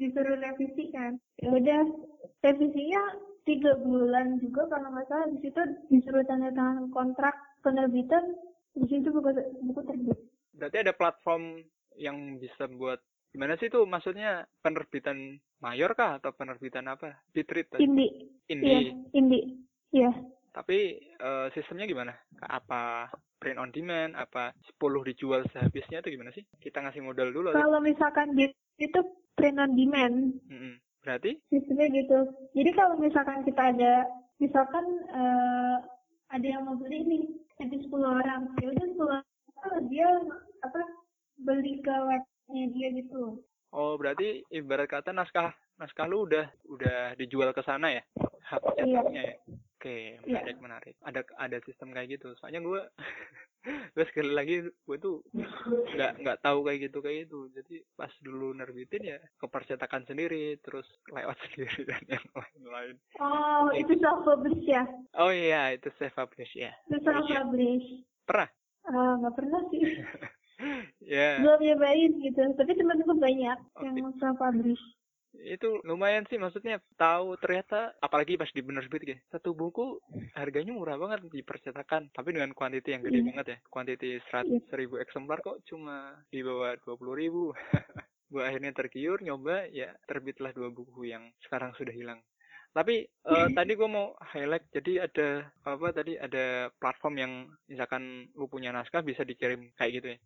disuruh 0.00 0.36
revisi 0.40 0.88
kan. 0.92 1.20
Ya 1.40 1.48
udah 1.52 1.82
revisinya 2.40 3.02
tiga 3.44 3.76
bulan 3.80 4.40
juga 4.40 4.68
kalau 4.68 4.88
nggak 4.92 5.08
salah. 5.12 5.28
Di 5.32 5.38
situ 5.44 5.60
disuruh 5.92 6.24
tanda 6.24 6.52
tangan 6.52 6.88
kontrak 6.92 7.36
penerbitan. 7.60 8.36
Di 8.76 8.84
situ 8.88 9.08
buku 9.12 9.32
buku 9.64 9.80
terbit. 9.84 10.18
Berarti 10.56 10.76
ada 10.80 10.94
platform 10.96 11.64
yang 12.00 12.40
bisa 12.40 12.64
buat 12.70 13.00
gimana 13.32 13.60
sih 13.60 13.68
itu? 13.68 13.84
Maksudnya 13.84 14.48
penerbitan 14.64 15.36
mayor 15.60 15.92
kah 15.92 16.16
atau 16.16 16.32
penerbitan 16.32 16.88
apa? 16.88 17.20
Tadi? 17.36 17.84
indie. 17.84 18.12
Indie. 18.48 18.68
iya 18.68 18.80
indie. 19.12 19.44
Iya 19.92 20.12
Tapi 20.50 20.78
eh, 21.02 21.46
sistemnya 21.52 21.84
gimana? 21.84 22.12
Apa 22.40 23.08
print 23.38 23.58
on 23.58 23.70
demand? 23.70 24.14
Apa 24.14 24.50
10 24.76 25.08
dijual 25.08 25.44
sehabisnya 25.50 26.00
itu 26.00 26.14
gimana 26.14 26.32
sih? 26.32 26.44
Kita 26.58 26.82
ngasih 26.82 27.02
modal 27.02 27.30
dulu 27.30 27.52
atau? 27.52 27.60
Kalau 27.60 27.78
misalkan 27.78 28.34
di 28.34 28.50
itu 28.78 29.00
print 29.34 29.58
on 29.58 29.74
demand, 29.74 30.34
Mm-mm. 30.46 30.74
Berarti? 31.02 31.38
sistemnya 31.48 31.86
gitu. 31.94 32.18
Jadi 32.52 32.70
kalau 32.74 32.98
misalkan 32.98 33.42
kita 33.42 33.70
ada, 33.70 33.92
misalkan 34.38 34.84
eh, 35.08 35.76
ada 36.28 36.46
yang 36.46 36.66
mau 36.66 36.76
beli 36.76 37.00
nih, 37.02 37.22
ada 37.58 37.74
10 37.74 37.88
orang, 38.02 38.42
ya 38.60 38.66
udah 38.68 38.86
10 38.92 39.08
orang 39.08 39.84
dia 39.88 40.08
apa 40.62 40.80
beli 41.38 41.78
ke 41.82 41.90
webnya 41.90 42.64
dia 42.74 42.88
gitu. 42.94 43.42
Oh, 43.70 43.94
berarti 43.94 44.42
ibarat 44.48 44.88
kata 44.88 45.12
naskah 45.12 45.52
naskah 45.76 46.06
lu 46.08 46.24
udah 46.26 46.46
udah 46.66 47.14
dijual 47.14 47.50
ke 47.52 47.62
sana 47.62 47.94
ya? 47.94 48.02
Hak 48.42 48.64
Iya. 48.74 49.04
cetaknya 49.04 49.22
ya? 49.22 49.34
Oke, 49.78 50.18
Iya. 50.26 50.42
menarik 50.42 50.58
menarik. 50.58 50.94
Ada 51.06 51.22
ada 51.38 51.62
sistem 51.62 51.94
kayak 51.94 52.18
gitu. 52.18 52.34
Soalnya 52.34 52.58
gue 52.58 52.82
gue 53.94 54.04
sekali 54.10 54.34
lagi 54.34 54.66
gue 54.66 54.96
tuh 54.98 55.22
nggak 55.94 56.18
nggak 56.18 56.38
tahu 56.42 56.66
kayak 56.66 56.90
gitu 56.90 56.98
kayak 56.98 57.30
gitu. 57.30 57.46
Jadi 57.54 57.86
pas 57.94 58.10
dulu 58.18 58.50
nerbitin 58.58 59.06
ya 59.06 59.22
ke 59.38 59.46
percetakan 59.46 60.02
sendiri, 60.02 60.58
terus 60.66 60.82
lewat 61.06 61.38
sendiri 61.46 61.86
dan 61.86 62.02
yang 62.10 62.26
lain-lain. 62.34 62.98
Oh, 63.22 63.70
itu 63.70 63.94
self 64.02 64.26
publish 64.26 64.66
ya? 64.66 64.82
Oh 65.14 65.30
iya, 65.30 65.70
itu 65.70 65.94
self 65.94 66.10
publish 66.10 66.58
ya. 66.58 66.74
Itu 66.90 66.98
self 67.06 67.22
Iya. 67.30 67.46
publish. 67.46 67.86
Pernah? 68.26 68.50
Eh, 68.82 69.12
nggak 69.22 69.34
pernah 69.38 69.60
sih. 69.70 69.82
ya, 71.14 71.38
Belum 71.38 71.60
nyobain 71.62 72.12
gitu. 72.18 72.40
Tapi 72.58 72.70
gue 72.74 73.14
banyak 73.14 73.58
Oh, 73.78 73.82
yang 73.86 74.10
self 74.18 74.42
publish. 74.42 74.82
Itu 75.36 75.78
lumayan 75.84 76.24
sih 76.26 76.40
maksudnya 76.40 76.80
tahu 76.96 77.36
ternyata 77.36 77.92
apalagi 78.00 78.40
pas 78.40 78.48
di 78.48 78.64
penerbit 78.64 79.02
gitu 79.04 79.20
satu 79.28 79.52
buku 79.52 80.00
harganya 80.32 80.72
murah 80.72 80.96
banget 80.96 81.28
di 81.28 81.44
percetakan 81.44 82.08
tapi 82.10 82.32
dengan 82.32 82.56
kuantiti 82.56 82.96
yang 82.96 83.04
gede 83.04 83.20
Iya. 83.20 83.26
banget 83.28 83.46
ya 83.46 83.58
kuantiti 83.68 84.08
serat 84.28 84.48
Iya. 84.48 84.60
seribu 84.72 84.96
eksemplar 84.98 85.44
kok 85.44 85.60
cuma 85.68 86.16
di 86.32 86.40
bawah 86.40 86.74
dua 86.80 86.94
puluh 86.96 87.14
ribu 87.14 87.42
gue 88.32 88.42
akhirnya 88.44 88.72
tergiur 88.72 89.20
nyoba 89.20 89.68
ya 89.68 89.92
terbitlah 90.04 90.52
dua 90.52 90.68
buku 90.68 91.08
yang 91.08 91.28
sekarang 91.44 91.72
sudah 91.76 91.92
hilang 91.92 92.20
tapi 92.72 93.08
eh, 93.08 93.48
tadi 93.56 93.72
gue 93.72 93.88
mau 93.88 94.12
highlight 94.20 94.68
jadi 94.70 95.08
ada 95.08 95.28
apa 95.64 95.88
tadi 95.90 96.20
ada 96.20 96.68
platform 96.76 97.14
yang 97.16 97.32
misalkan 97.64 98.28
lu 98.36 98.44
punya 98.44 98.68
naskah 98.70 99.00
bisa 99.00 99.24
dikirim 99.24 99.72
kayak 99.74 99.92
gitu 99.96 100.08
ya. 100.12 100.18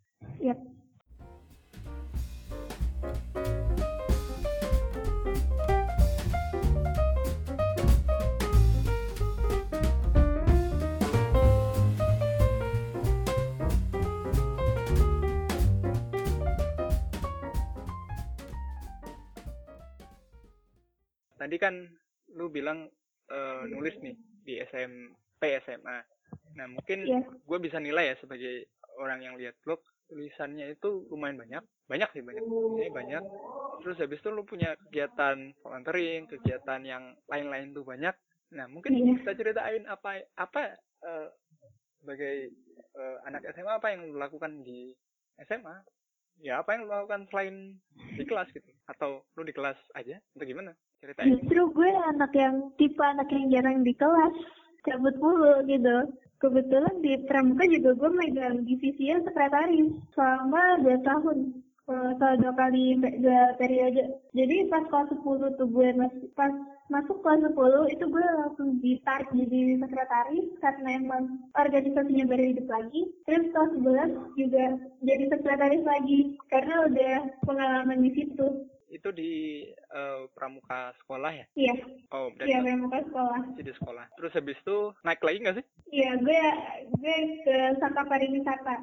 Tadi 21.43 21.59
kan 21.59 21.75
lu 22.31 22.47
bilang 22.47 22.87
eh, 23.27 23.63
nulis 23.67 23.99
nih 23.99 24.15
di 24.41 24.63
SMP 24.63 25.59
SMA 25.59 25.99
nah 26.53 26.65
mungkin 26.65 27.03
Iya. 27.03 27.19
gue 27.25 27.59
bisa 27.59 27.77
nilai 27.77 28.13
ya 28.13 28.15
sebagai 28.17 28.69
orang 28.95 29.19
yang 29.21 29.35
lihat 29.35 29.59
blog 29.59 29.81
tulisannya 30.05 30.77
itu 30.77 31.09
lumayan 31.09 31.39
banyak. 31.39 31.63
Banyak 31.89 32.09
sih 32.13 32.21
banyak. 32.21 32.43
Ini 32.77 32.93
banyak. 32.93 33.23
Terus 33.81 33.97
habis 33.97 34.21
itu 34.21 34.29
lu 34.29 34.45
punya 34.45 34.77
kegiatan 34.85 35.49
volunteering 35.59 36.29
kegiatan 36.29 36.81
yang 36.85 37.03
lain-lain 37.25 37.73
tuh 37.73 37.81
banyak. 37.81 38.13
Nah 38.53 38.69
mungkin 38.69 38.93
Iya. 38.93 39.25
kita 39.25 39.33
ceritain 39.33 39.83
apa 39.89 40.21
apa 40.37 40.77
eh, 40.77 41.27
sebagai 41.97 42.53
eh, 42.93 43.17
anak 43.25 43.41
SMA 43.51 43.73
apa 43.73 43.87
yang 43.89 44.05
lu 44.05 44.21
lakukan 44.21 44.61
di 44.61 44.93
SMA 45.41 45.81
ya 46.39 46.61
apa 46.61 46.77
yang 46.77 46.85
lu 46.85 46.93
lakukan 46.93 47.25
selain 47.33 47.55
di 48.13 48.23
kelas 48.23 48.53
gitu? 48.53 48.69
Atau 48.85 49.25
lu 49.33 49.41
di 49.41 49.53
kelas 49.53 49.79
aja? 49.97 50.21
Atau 50.37 50.45
gimana 50.45 50.77
ceritain 51.03 51.35
Justru 51.35 51.61
gue 51.75 51.91
anak 52.15 52.31
yang 52.31 52.71
tipe 52.79 53.03
anak 53.03 53.27
yang 53.27 53.51
jarang 53.51 53.83
di 53.83 53.91
kelas, 53.91 54.35
cabut 54.87 55.15
mulu 55.19 55.59
gitu. 55.67 56.15
Kebetulan 56.39 56.95
di 57.03 57.19
pramuka 57.27 57.63
juga 57.67 57.91
gue 57.95 58.11
megang 58.15 58.63
divisinya 58.63 59.23
sekretaris 59.27 59.91
selama 60.15 60.79
dua 60.83 60.97
tahun. 61.03 61.39
Kalau 61.83 62.35
dua 62.39 62.53
kali 62.55 62.95
dua 63.19 63.59
periode. 63.59 64.03
Jadi 64.31 64.71
pas 64.71 64.87
kelas 64.87 65.11
10 65.19 65.59
tuh 65.59 65.67
gue 65.67 65.87
masih 65.99 66.31
pas 66.31 66.51
masuk 66.87 67.19
kelas 67.19 67.51
10 67.51 67.95
itu 67.95 68.05
gue 68.07 68.23
langsung 68.39 68.69
ditarik 68.79 69.27
jadi 69.35 69.59
sekretaris 69.83 70.47
karena 70.63 70.89
emang 70.99 71.23
organisasinya 71.59 72.23
baru 72.27 72.43
hidup 72.55 72.67
lagi. 72.71 73.01
Terus 73.27 73.51
kelas 73.51 73.71
11 74.15 74.39
juga 74.39 74.65
jadi 75.03 75.23
sekretaris 75.27 75.83
lagi 75.83 76.19
karena 76.47 76.75
udah 76.87 77.15
pengalaman 77.43 77.99
di 77.99 78.11
situ. 78.15 78.47
Itu 78.93 79.09
di 79.09 79.31
eh, 79.73 80.21
pramuka 80.37 80.93
sekolah 81.01 81.31
ya? 81.33 81.45
Iya, 81.57 81.75
oh 82.13 82.29
iya 82.45 82.61
berarti 82.61 82.69
pramuka 82.69 82.97
sekolah. 83.09 83.39
masih 83.49 83.65
di 83.65 83.73
sekolah. 83.81 84.05
Terus 84.15 84.35
habis 84.37 84.57
itu 84.61 84.77
naik 85.01 85.21
lagi 85.25 85.37
nggak 85.41 85.57
sih? 85.57 85.65
Iya, 85.89 86.11
gue 86.21 86.41
gue 87.01 87.17
ke 87.41 87.55
Saka 87.81 88.01
Pariwisata, 88.05 88.75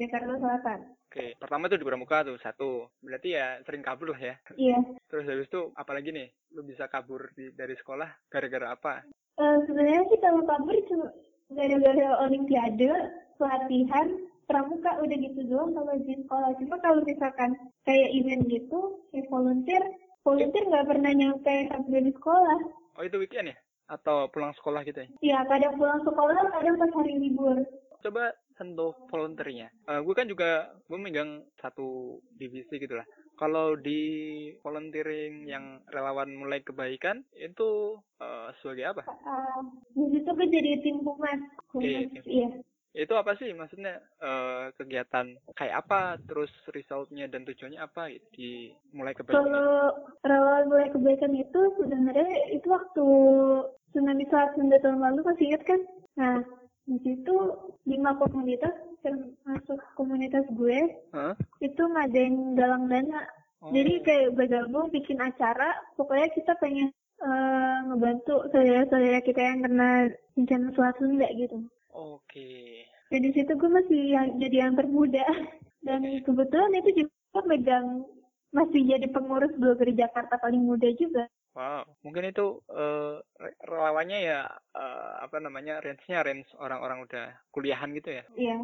Jakarta 0.00 0.34
Selatan. 0.40 0.80
oke 1.08 1.40
pertama 1.40 1.72
tuh 1.72 1.80
di 1.80 1.86
pramuka 1.88 2.24
tuh 2.24 2.36
satu. 2.40 2.88
Berarti 3.04 3.36
ya 3.36 3.60
sering 3.68 3.84
kabur 3.84 4.16
lah 4.16 4.20
ya. 4.20 4.34
Iya. 4.56 4.78
terus 5.08 5.28
habis 5.28 5.48
itu 5.48 5.72
apalagi 5.76 6.12
nih? 6.12 6.28
Lu 6.56 6.64
bisa 6.64 6.88
kabur 6.88 7.28
di, 7.36 7.52
dari 7.52 7.76
sekolah 7.76 8.08
gara-gara 8.32 8.72
apa? 8.72 9.04
Eh, 9.38 9.58
sebenarnya 9.68 10.02
sih 10.08 10.18
kalau 10.20 10.42
kabur 10.44 10.76
cuma 10.88 11.08
gara-gara 11.48 12.06
olimpiade, 12.28 12.92
pelatihan, 13.40 14.06
pramuka 14.48 14.96
udah 15.00 15.16
gitu 15.16 15.40
doang 15.48 15.72
kalau 15.76 15.94
di 16.00 16.14
sekolah. 16.24 16.50
Cuma 16.60 16.76
kalau 16.80 17.00
misalkan 17.04 17.50
kayak 17.88 18.12
event 18.12 18.44
gitu 18.52 19.00
ya 19.16 19.24
volunteer 19.32 19.80
volunteer 20.20 20.64
nggak 20.68 20.88
pernah 20.92 21.12
nyampe 21.16 21.72
sampai 21.72 22.04
di 22.04 22.12
sekolah 22.12 22.60
Oh 22.98 23.06
itu 23.06 23.14
weekend 23.22 23.54
ya? 23.54 23.56
Atau 23.88 24.26
pulang 24.34 24.50
sekolah 24.58 24.82
gitu 24.82 25.06
ya? 25.06 25.08
ya 25.22 25.38
kadang 25.46 25.78
pulang 25.78 26.02
sekolah 26.02 26.50
kadang 26.50 26.76
pas 26.76 26.92
hari 26.98 27.14
libur 27.16 27.62
Coba 28.02 28.30
sentuh 28.58 28.94
volunteernya. 29.10 29.70
Eh 29.86 30.00
gue 30.02 30.14
kan 30.14 30.26
juga 30.26 30.70
gue 30.86 30.98
megang 30.98 31.46
satu 31.62 32.18
divisi 32.34 32.78
gitu 32.78 32.94
lah. 32.94 33.06
Kalau 33.38 33.78
di 33.78 34.02
volunteering 34.62 35.46
yang 35.46 35.82
relawan 35.90 36.30
mulai 36.30 36.62
kebaikan 36.62 37.22
itu 37.34 37.98
eh, 38.22 38.50
sebagai 38.62 38.98
apa? 38.98 39.02
uh, 39.06 39.62
di 39.94 40.14
situ 40.14 40.30
gue 40.30 40.46
jadi 40.46 40.78
tim 40.82 41.02
humas 41.02 41.42
iya 42.26 42.50
Itu 42.98 43.14
apa 43.14 43.38
sih 43.38 43.54
maksudnya 43.54 44.02
eh, 44.18 44.74
kegiatan 44.74 45.38
kayak 45.54 45.86
apa? 45.86 46.18
Terus 46.26 46.50
resultnya 46.74 47.30
dan 47.30 47.46
tujuannya 47.46 47.78
apa 47.78 48.10
gitu 48.10 48.26
di 48.34 48.50
mulai 48.90 49.14
kebaikan? 49.14 49.38
Kalau 49.38 49.94
relawan 50.26 50.66
mulai 50.66 50.90
kebaikan 50.90 51.30
itu 51.38 51.60
sebenarnya 51.78 52.50
itu 52.50 52.66
waktu 52.66 53.06
tsunami 53.94 54.26
saat 54.26 54.50
Sunda 54.58 54.82
tahun 54.82 54.98
lalu 54.98 55.22
masih 55.22 55.54
ingat 55.54 55.62
kan? 55.62 55.80
Nah 56.18 56.36
di 56.90 56.98
situ 57.06 57.34
lima 57.86 58.18
komunitas 58.18 58.74
termasuk 58.98 59.78
komunitas 59.94 60.42
gue 60.58 60.98
Hah? 61.14 61.38
itu 61.62 61.82
ngadain 61.86 62.58
galang 62.58 62.90
dana. 62.90 63.22
Oh. 63.62 63.70
Jadi 63.70 64.02
kayak 64.02 64.34
bergabung 64.34 64.90
bikin 64.90 65.22
acara. 65.22 65.70
Pokoknya 65.94 66.34
kita 66.34 66.58
pengen 66.58 66.90
eh, 67.22 67.78
ngebantu 67.86 68.50
saudara-saudara 68.50 69.22
kita 69.22 69.38
yang 69.38 69.62
kena 69.62 70.10
bencana 70.34 70.66
Selat 70.74 70.98
Sunda 70.98 71.30
gitu. 71.38 71.62
Oke. 71.92 72.84
Dan 73.08 73.24
di 73.24 73.30
situ 73.32 73.52
gue 73.56 73.70
masih 73.70 74.02
yang, 74.12 74.28
jadi 74.36 74.56
yang 74.68 74.74
termuda. 74.76 75.24
Dan 75.86 76.04
kebetulan 76.26 76.72
itu 76.76 77.06
juga 77.06 77.40
megang 77.46 78.04
masih 78.52 78.80
jadi 78.84 79.06
pengurus 79.12 79.52
blogger 79.60 79.92
Jakarta 79.92 80.40
paling 80.40 80.64
muda 80.64 80.88
juga. 80.96 81.28
Wow, 81.56 81.90
mungkin 82.06 82.30
itu 82.30 82.62
eh, 82.70 83.18
re- 83.18 83.58
relawannya 83.66 84.18
ya 84.22 84.46
eh, 84.78 85.12
apa 85.20 85.42
namanya 85.42 85.82
range-nya 85.82 86.22
range 86.22 86.48
orang-orang 86.60 87.02
udah 87.02 87.34
kuliahan 87.50 87.90
gitu 87.98 88.14
ya. 88.14 88.24
Iya. 88.38 88.58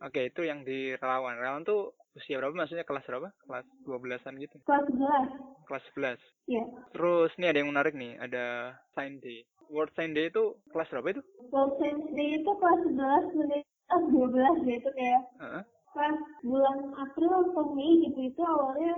Oke, 0.00 0.32
itu 0.32 0.42
yang 0.48 0.64
di 0.64 0.96
relawan. 0.96 1.36
Relawan 1.36 1.62
tuh 1.62 1.92
usia 2.16 2.40
berapa 2.40 2.56
maksudnya 2.56 2.88
kelas 2.88 3.04
berapa? 3.06 3.28
Kelas 3.44 3.66
12-an 3.84 4.34
gitu. 4.40 4.56
Kelas 4.64 4.84
11. 4.88 5.68
Kelas 5.68 5.84
11. 5.94 6.50
Iya. 6.50 6.64
Terus 6.96 7.30
nih 7.36 7.48
ada 7.52 7.58
yang 7.60 7.70
menarik 7.70 7.94
nih, 7.94 8.12
ada 8.18 8.74
Sign 8.96 9.20
Day. 9.20 9.44
World 9.70 9.94
Sign 9.94 10.12
Day 10.12 10.28
itu 10.28 10.58
kelas 10.74 10.90
berapa 10.90 11.08
itu? 11.14 11.22
World 11.54 11.78
Science 11.78 12.10
Day 12.12 12.42
itu 12.42 12.50
kelas 12.58 12.80
11 12.90 13.38
menit 13.38 13.64
ah 13.90 14.02
12 14.02 14.66
gitu 14.66 14.88
kayak 14.94 15.22
Heeh. 15.42 15.62
pas 15.90 16.14
bulan 16.42 16.78
April 16.94 17.30
atau 17.50 17.74
Mei 17.74 18.06
gitu 18.06 18.30
itu 18.30 18.42
awalnya 18.42 18.94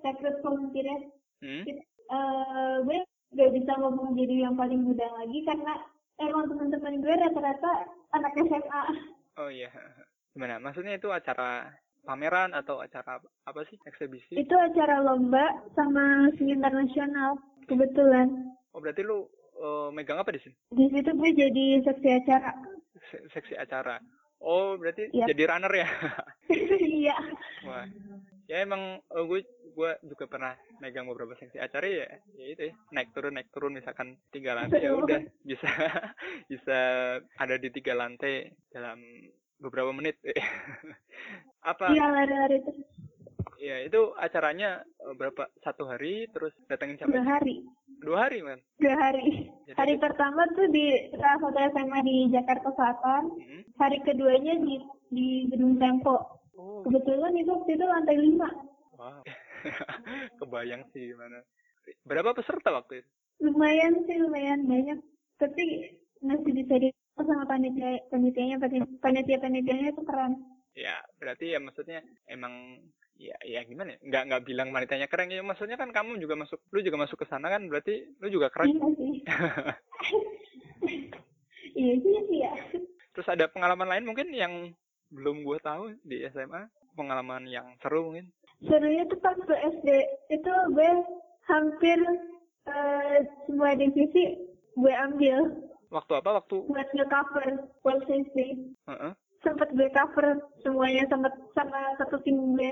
secret 0.00 0.36
volunteer 0.40 0.88
Hmm? 1.44 1.60
eh 1.64 2.74
gue 2.88 2.98
gak 3.36 3.52
bisa 3.52 3.72
ngomong 3.76 4.16
jadi 4.16 4.48
yang 4.48 4.56
paling 4.56 4.80
muda 4.80 5.04
lagi 5.20 5.44
karena 5.44 5.76
emang 6.16 6.48
teman-teman 6.48 7.04
gue 7.04 7.14
rata-rata 7.20 7.84
anak 8.16 8.32
SMA. 8.38 8.82
Oh 9.36 9.52
iya. 9.52 9.68
Gimana? 10.32 10.56
Maksudnya 10.56 10.96
itu 10.96 11.12
acara 11.12 11.68
pameran 12.02 12.56
atau 12.56 12.80
acara 12.80 13.20
apa 13.20 13.60
sih? 13.68 13.76
Eksebisi? 13.84 14.40
Itu 14.40 14.56
acara 14.56 15.04
lomba 15.04 15.52
sama 15.76 16.32
seni 16.40 16.56
internasional 16.56 17.36
kebetulan. 17.68 18.56
Oh, 18.72 18.80
berarti 18.80 19.04
lu 19.04 19.28
eh, 19.64 19.88
megang 19.90 20.18
apa 20.18 20.28
di 20.28 20.40
sini? 20.40 20.54
Di 20.68 20.86
situ 20.88 21.10
gue 21.10 21.30
jadi 21.32 21.64
seksi 21.82 22.08
acara. 22.14 22.52
Se- 23.08 23.24
Seksi 23.30 23.56
acara. 23.56 23.96
Oh, 24.38 24.76
berarti 24.76 25.08
Iya. 25.10 25.24
jadi 25.26 25.42
runner 25.48 25.72
ya? 25.72 25.88
Iya. 26.94 27.16
Wah, 27.64 27.84
ya 28.44 28.60
emang 28.60 29.00
eh, 29.00 29.24
gue 29.24 29.40
gue 29.74 29.90
juga 30.04 30.24
pernah 30.26 30.52
megang 30.78 31.04
beberapa 31.04 31.34
seksi 31.34 31.58
acara 31.58 31.82
ya, 31.84 32.06
ya 32.32 32.46
itu 32.46 32.62
ya 32.70 32.74
naik 32.92 33.10
turun 33.10 33.34
naik 33.34 33.50
turun 33.50 33.74
misalkan 33.74 34.14
tiga 34.30 34.54
lantai 34.54 34.84
ya 34.84 34.94
udah 34.94 35.18
bisa 35.42 35.66
bisa 36.46 36.78
ada 37.34 37.56
di 37.56 37.68
tiga 37.68 37.92
lantai 37.92 38.52
dalam 38.70 39.00
beberapa 39.58 39.90
menit. 39.90 40.20
Apa? 41.64 41.90
Iya 41.90 42.04
lari-lari 42.06 42.60
terus 42.60 42.84
Ya 43.56 43.80
itu 43.80 44.12
acaranya 44.14 44.84
eh, 45.00 45.14
berapa 45.16 45.48
satu 45.60 45.88
hari 45.88 46.28
terus 46.30 46.52
datengin 46.66 46.94
siapa? 46.96 47.10
dua 47.10 47.24
hari. 47.26 47.64
Dua 48.04 48.28
hari 48.28 48.44
man. 48.44 48.60
Dua 48.76 48.94
hari. 48.94 49.48
Jadi- 49.64 49.76
Hari 49.80 49.94
pertama 49.96 50.44
tuh 50.52 50.68
di 50.68 50.86
salah 51.16 51.40
satu 51.40 51.58
SMA 51.72 51.98
di 52.04 52.16
Jakarta 52.28 52.68
Selatan. 52.70 53.22
Hmm. 53.40 53.62
Hari 53.80 53.98
keduanya 54.04 54.54
di 54.60 54.76
di 55.08 55.26
Gedung 55.48 55.80
Tempo. 55.80 56.20
Oh, 56.54 56.84
Kebetulan 56.84 57.34
itu 57.34 57.50
waktu 57.50 57.70
itu 57.74 57.84
lantai 57.84 58.16
lima. 58.20 58.48
wow. 58.94 59.24
Kebayang 60.38 60.84
sih 60.92 61.10
gimana. 61.10 61.40
Berapa 62.04 62.30
peserta 62.32 62.70
waktu 62.70 63.02
itu? 63.02 63.10
Lumayan 63.42 64.04
sih, 64.06 64.16
lumayan 64.20 64.68
banyak. 64.68 65.00
Tapi 65.40 65.64
masih 66.20 66.52
bisa 66.54 66.74
di 66.78 66.88
sama 67.14 67.44
panitia 67.44 68.00
panitianya 68.08 68.56
panitia 68.98 69.38
panitianya 69.38 69.92
itu 69.92 70.02
keren. 70.02 70.34
ya 70.74 70.98
berarti 71.14 71.54
ya 71.54 71.62
maksudnya 71.62 72.02
emang 72.26 72.82
ya 73.16 73.36
ya 73.46 73.60
gimana 73.64 73.94
ya? 73.94 73.98
Nggak 74.02 74.22
nggak 74.30 74.44
bilang 74.44 74.68
wanitanya 74.74 75.06
keren. 75.06 75.30
Ya 75.30 75.42
maksudnya 75.42 75.78
kan 75.78 75.90
kamu 75.90 76.18
juga 76.18 76.34
masuk 76.38 76.58
lu 76.74 76.80
juga 76.82 76.98
masuk 77.00 77.22
ke 77.22 77.26
sana 77.30 77.50
kan 77.50 77.66
berarti 77.66 78.14
lu 78.18 78.28
juga 78.28 78.50
keren. 78.50 78.70
Iya 78.70 78.88
sih. 78.94 79.14
Iya 81.74 81.94
sih 81.98 82.38
ya. 82.38 82.54
terus 83.14 83.26
ada 83.26 83.50
pengalaman 83.50 83.90
lain 83.90 84.06
mungkin 84.06 84.30
yang 84.30 84.70
belum 85.10 85.42
gua 85.42 85.58
tahu 85.58 85.90
di 86.06 86.22
SMA 86.30 86.70
pengalaman 86.94 87.50
yang 87.50 87.66
seru 87.82 88.10
mungkin? 88.10 88.30
Serunya 88.62 89.02
tuh 89.10 89.18
pas 89.18 89.34
gue 89.34 89.58
SD 89.82 89.88
itu 90.30 90.52
gue 90.72 90.90
hampir 91.50 91.98
eh, 92.70 93.18
semua 93.44 93.74
divisi 93.74 94.38
gue 94.78 94.94
ambil. 94.94 95.66
Waktu 95.90 96.12
apa? 96.22 96.42
Waktu 96.42 96.56
buat 96.70 96.88
nge-cover 96.94 97.46
World 97.82 98.02
Science 98.06 98.30
Day. 98.38 98.54
Heeh. 98.88 99.12
Sempet 99.42 99.68
gue 99.76 99.90
cover 99.92 100.40
semuanya 100.64 101.04
sama 101.12 101.28
sama 101.52 101.98
satu 102.00 102.22
tim 102.24 102.38
gue 102.56 102.70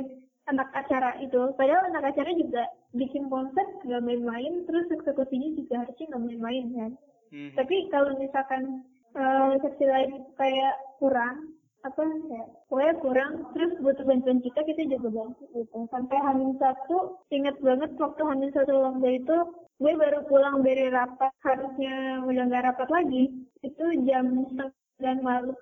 anak 0.53 0.69
acara 0.77 1.17
itu. 1.25 1.57
Padahal 1.57 1.89
anak 1.89 2.13
acara 2.13 2.31
juga 2.37 2.63
bikin 2.93 3.33
konsep 3.33 3.65
gak 3.89 4.05
main-main, 4.05 4.69
terus 4.69 4.87
eksekusinya 4.93 5.57
juga 5.57 5.83
harusnya 5.83 6.13
gak 6.13 6.23
main-main 6.29 6.65
kan. 6.77 6.93
Hmm. 7.33 7.51
Tapi 7.57 7.89
kalau 7.89 8.13
misalkan 8.21 8.85
eh 9.13 9.53
seksi 9.61 9.85
lain 9.89 10.13
kayak 10.37 10.75
kurang, 10.97 11.57
apa 11.83 12.01
ya, 12.31 12.45
pokoknya 12.71 12.95
kurang, 13.03 13.33
terus 13.53 13.75
butuh 13.83 14.07
bantuan 14.07 14.39
kita, 14.39 14.61
kita 14.63 14.87
juga 14.87 15.09
bantu 15.11 15.45
gitu. 15.53 15.79
Sampai 15.91 16.17
Hamin 16.23 16.55
satu, 16.63 17.19
inget 17.35 17.59
banget 17.59 17.91
waktu 17.99 18.23
Hamin 18.23 18.55
satu 18.55 18.73
lomba 18.73 19.11
itu, 19.11 19.37
gue 19.83 19.93
baru 19.99 20.23
pulang 20.31 20.63
dari 20.63 20.89
rapat, 20.95 21.35
harusnya 21.43 22.23
udah 22.23 22.45
nggak 22.47 22.65
rapat 22.71 22.89
lagi. 22.89 23.25
Itu 23.67 23.85
jam 24.07 24.47
setengah 24.55 25.17
malam. 25.21 25.57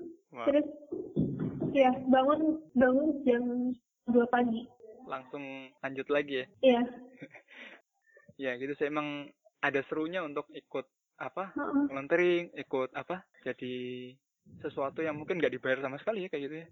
Terus, 0.45 0.67
ya 1.73 1.91
bangun 2.07 2.61
bangun 2.77 3.09
jam 3.25 3.43
2 4.13 4.27
pagi. 4.29 4.69
Langsung 5.11 5.43
lanjut 5.83 6.07
lagi 6.07 6.35
ya 6.41 6.47
Iya. 6.63 6.83
ya 8.49 8.51
gitu 8.57 8.73
sih 8.79 8.87
emang 8.87 9.27
ada 9.61 9.83
serunya 9.91 10.23
untuk 10.23 10.47
ikut 10.55 10.87
apa 11.21 11.53
Heeh. 11.53 11.85
volunteering 11.91 12.55
ikut 12.57 12.95
apa 12.97 13.27
jadi 13.45 13.75
sesuatu 14.65 15.05
yang 15.05 15.19
mungkin 15.19 15.37
nggak 15.37 15.53
dibayar 15.53 15.83
sama 15.85 15.99
sekali 16.01 16.25
ya 16.25 16.29
kayak 16.33 16.45
gitu 16.49 16.57
ya 16.65 16.69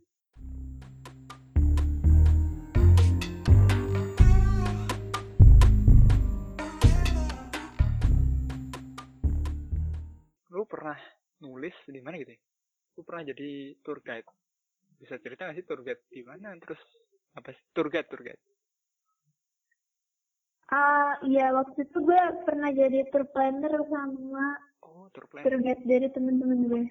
lu 10.48 10.64
pernah 10.64 10.96
nulis 11.44 11.77
di 11.87 12.01
mana 12.03 12.18
gitu 12.18 12.35
ya? 12.35 12.40
Lu 12.98 13.03
pernah 13.07 13.22
jadi 13.31 13.79
tour 13.85 14.03
guide. 14.03 14.27
Bisa 14.98 15.14
cerita 15.22 15.46
nggak 15.46 15.57
sih 15.62 15.66
tour 15.68 15.81
guide 15.87 16.03
di 16.11 16.22
mana? 16.27 16.57
Terus 16.59 16.81
apa 17.38 17.55
sih 17.55 17.62
tour 17.70 17.87
guide 17.87 18.11
tour 18.11 18.22
guide? 18.27 18.42
Ah, 20.68 21.16
iya 21.24 21.48
waktu 21.57 21.88
itu 21.88 21.96
gue 22.05 22.20
pernah 22.44 22.68
jadi 22.68 23.09
tour 23.09 23.24
planner 23.33 23.72
sama 23.88 24.46
Oh 24.85 25.09
tour 25.16 25.24
plan. 25.31 25.40
tour 25.40 25.57
guide 25.64 25.81
dari 25.88 26.12
temen-temen 26.12 26.61
gue. 26.68 26.85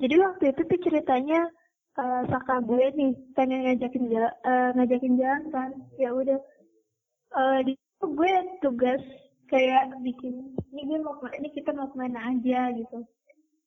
Jadi 0.00 0.14
waktu 0.16 0.44
itu 0.56 0.60
tuh 0.64 0.80
ceritanya 0.80 1.44
eh 1.92 2.22
kakak 2.24 2.64
gue 2.64 2.84
nih 2.96 3.12
pengen 3.36 3.68
ngajakin 3.68 4.04
jalan, 4.08 4.32
ngajakin 4.80 5.14
jalan 5.20 5.42
kan. 5.52 5.70
Ya 6.00 6.08
udah. 6.16 6.40
Eh 7.36 7.58
di 7.68 7.72
situ 7.76 8.06
gue 8.16 8.32
tugas 8.64 9.02
kayak 9.52 9.92
bikin 10.00 10.56
ini 10.72 10.82
gue 10.88 10.98
mau 11.04 11.20
ini 11.36 11.52
kita 11.52 11.76
mau 11.76 11.92
ke 11.92 11.96
mana 12.00 12.32
aja 12.32 12.72
gitu. 12.72 13.04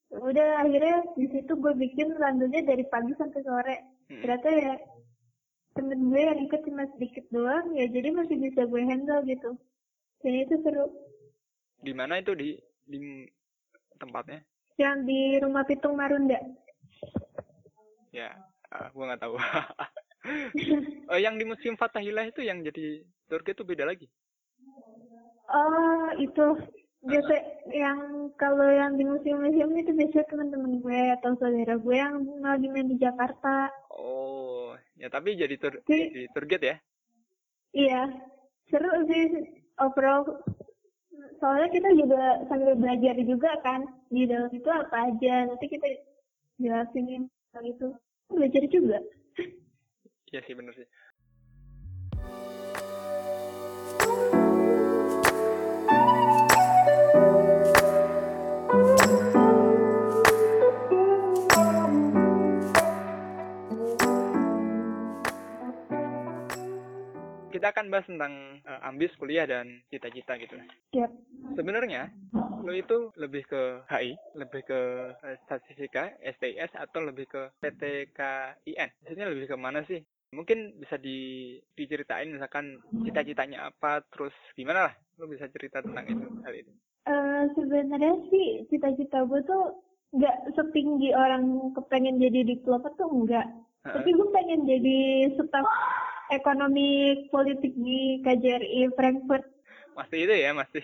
Udah 0.09 0.65
akhirnya 0.65 1.05
di 1.13 1.29
situ 1.29 1.53
gue 1.53 1.73
bikin 1.77 2.17
randunya 2.17 2.65
dari 2.65 2.81
pagi 2.89 3.13
sampai 3.13 3.45
sore. 3.45 3.77
Hmm. 4.09 4.21
Ternyata 4.25 4.49
ya 4.49 4.73
temen 5.75 5.99
gue 6.07 6.21
yang 6.23 6.39
ikut 6.39 6.61
cuma 6.63 6.87
sedikit 6.95 7.25
doang 7.29 7.75
ya 7.75 7.85
jadi 7.91 8.09
masih 8.15 8.39
bisa 8.39 8.63
gue 8.63 8.81
handle 8.81 9.21
gitu. 9.27 9.51
Dan 10.23 10.33
itu 10.41 10.55
seru. 10.63 10.87
Di 11.83 11.93
mana 11.93 12.17
itu 12.23 12.33
di 12.33 12.57
di 12.87 13.27
tempatnya? 13.99 14.41
Yang 14.79 14.97
di 15.05 15.21
rumah 15.43 15.63
Pitung 15.67 15.95
Marunda. 15.99 16.39
Ya 18.15 18.33
Ah, 18.75 18.91
gua 18.91 19.03
nggak 19.13 19.21
tahu. 19.23 19.35
oh, 21.11 21.19
yang 21.19 21.39
di 21.39 21.45
musim 21.47 21.79
Fatahillah 21.79 22.27
itu 22.27 22.41
yang 22.43 22.59
jadi 22.65 23.05
guide 23.29 23.55
itu 23.55 23.63
beda 23.63 23.87
lagi. 23.87 24.07
Oh, 25.47 26.09
itu 26.17 26.45
biasa 27.05 27.33
yang 27.69 27.97
kalau 28.35 28.65
yang 28.65 28.97
di 28.97 29.05
museum-museum 29.05 29.71
itu 29.77 29.93
biasanya 29.93 30.25
teman-teman 30.25 30.81
gue 30.81 31.01
atau 31.21 31.37
saudara 31.37 31.77
gue 31.77 31.95
yang 31.95 32.17
lagi 32.41 32.67
main 32.67 32.89
di 32.89 32.97
Jakarta. 32.97 33.69
Oh, 33.93 34.73
ya 34.97 35.07
tapi 35.07 35.37
jadi 35.37 35.53
tour 35.61 35.77
Jadi- 35.85 36.09
jadi 36.11 36.27
tour 36.33 36.45
guide 36.49 36.65
ya? 36.65 36.77
Iya, 37.75 38.01
seru 38.71 38.89
sih 39.05 39.23
overall. 39.77 40.41
Soalnya 41.43 41.69
kita 41.69 41.89
juga 41.93 42.41
sambil 42.47 42.73
belajar 42.79 43.15
juga 43.21 43.51
kan 43.61 43.83
di 44.09 44.23
dalam 44.25 44.49
itu 44.49 44.69
apa 44.71 45.11
aja. 45.11 45.45
Nanti 45.45 45.65
kita 45.67 45.87
jelasin 46.57 47.27
itu. 47.63 47.87
Belajar 48.31 48.63
juga. 48.71 48.97
Iya 50.33 50.39
sih 50.47 50.55
bener 50.57 50.73
sih. 50.73 50.87
Akan 67.85 67.93
bahas 67.93 68.09
tentang 68.09 68.33
eh, 68.65 68.81
ambis 68.81 69.13
kuliah 69.21 69.45
dan 69.45 69.77
cita-cita 69.93 70.41
gitu. 70.41 70.57
Siap. 70.89 71.11
Sebenarnya 71.53 72.09
lo 72.65 72.73
itu 72.73 73.13
lebih 73.13 73.45
ke 73.45 73.85
HI, 73.85 74.17
lebih 74.33 74.65
ke 74.65 74.79
eh, 75.21 75.37
statistika, 75.45 76.09
STIS 76.17 76.73
atau 76.73 77.05
lebih 77.05 77.29
ke 77.29 77.53
PTKIN? 77.61 78.89
Maksudnya 79.05 79.29
lebih 79.29 79.53
ke 79.53 79.53
mana 79.53 79.85
sih? 79.85 80.01
Mungkin 80.33 80.81
bisa 80.81 80.97
di, 80.97 81.61
diceritain 81.77 82.33
misalkan 82.33 82.81
cita-citanya 83.05 83.69
apa, 83.69 84.01
terus 84.09 84.33
gimana 84.57 84.89
lah? 84.89 84.93
Lo 85.21 85.29
bisa 85.29 85.45
cerita 85.53 85.85
tentang 85.85 86.09
itu 86.09 86.25
hal 86.41 86.53
itu. 86.57 86.73
Eh, 87.05 87.43
sebenarnya 87.53 88.17
sih 88.33 88.65
cita-cita 88.73 89.29
gue 89.29 89.45
tuh 89.45 89.77
nggak 90.17 90.57
setinggi 90.57 91.13
orang 91.13 91.69
kepengen 91.77 92.17
jadi 92.17 92.49
diplomat 92.49 92.97
tuh 92.97 93.13
enggak. 93.13 93.45
Heeh. 93.85 93.93
Tapi 93.93 94.09
gue 94.09 94.27
pengen 94.33 94.65
jadi 94.65 94.97
staf 95.37 95.69
ekonomi 96.31 97.27
politik 97.29 97.73
di 97.75 98.21
KJRI 98.21 98.93
Frankfurt. 98.95 99.45
Masih 99.95 100.27
itu 100.27 100.33
ya, 100.35 100.51
masih 100.51 100.83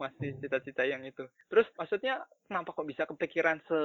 masih 0.00 0.34
cita-cita 0.42 0.82
yang 0.82 1.06
itu. 1.06 1.22
Terus 1.46 1.68
maksudnya 1.78 2.26
kenapa 2.50 2.74
kok 2.74 2.88
bisa 2.88 3.06
kepikiran 3.06 3.62
se, 3.70 3.78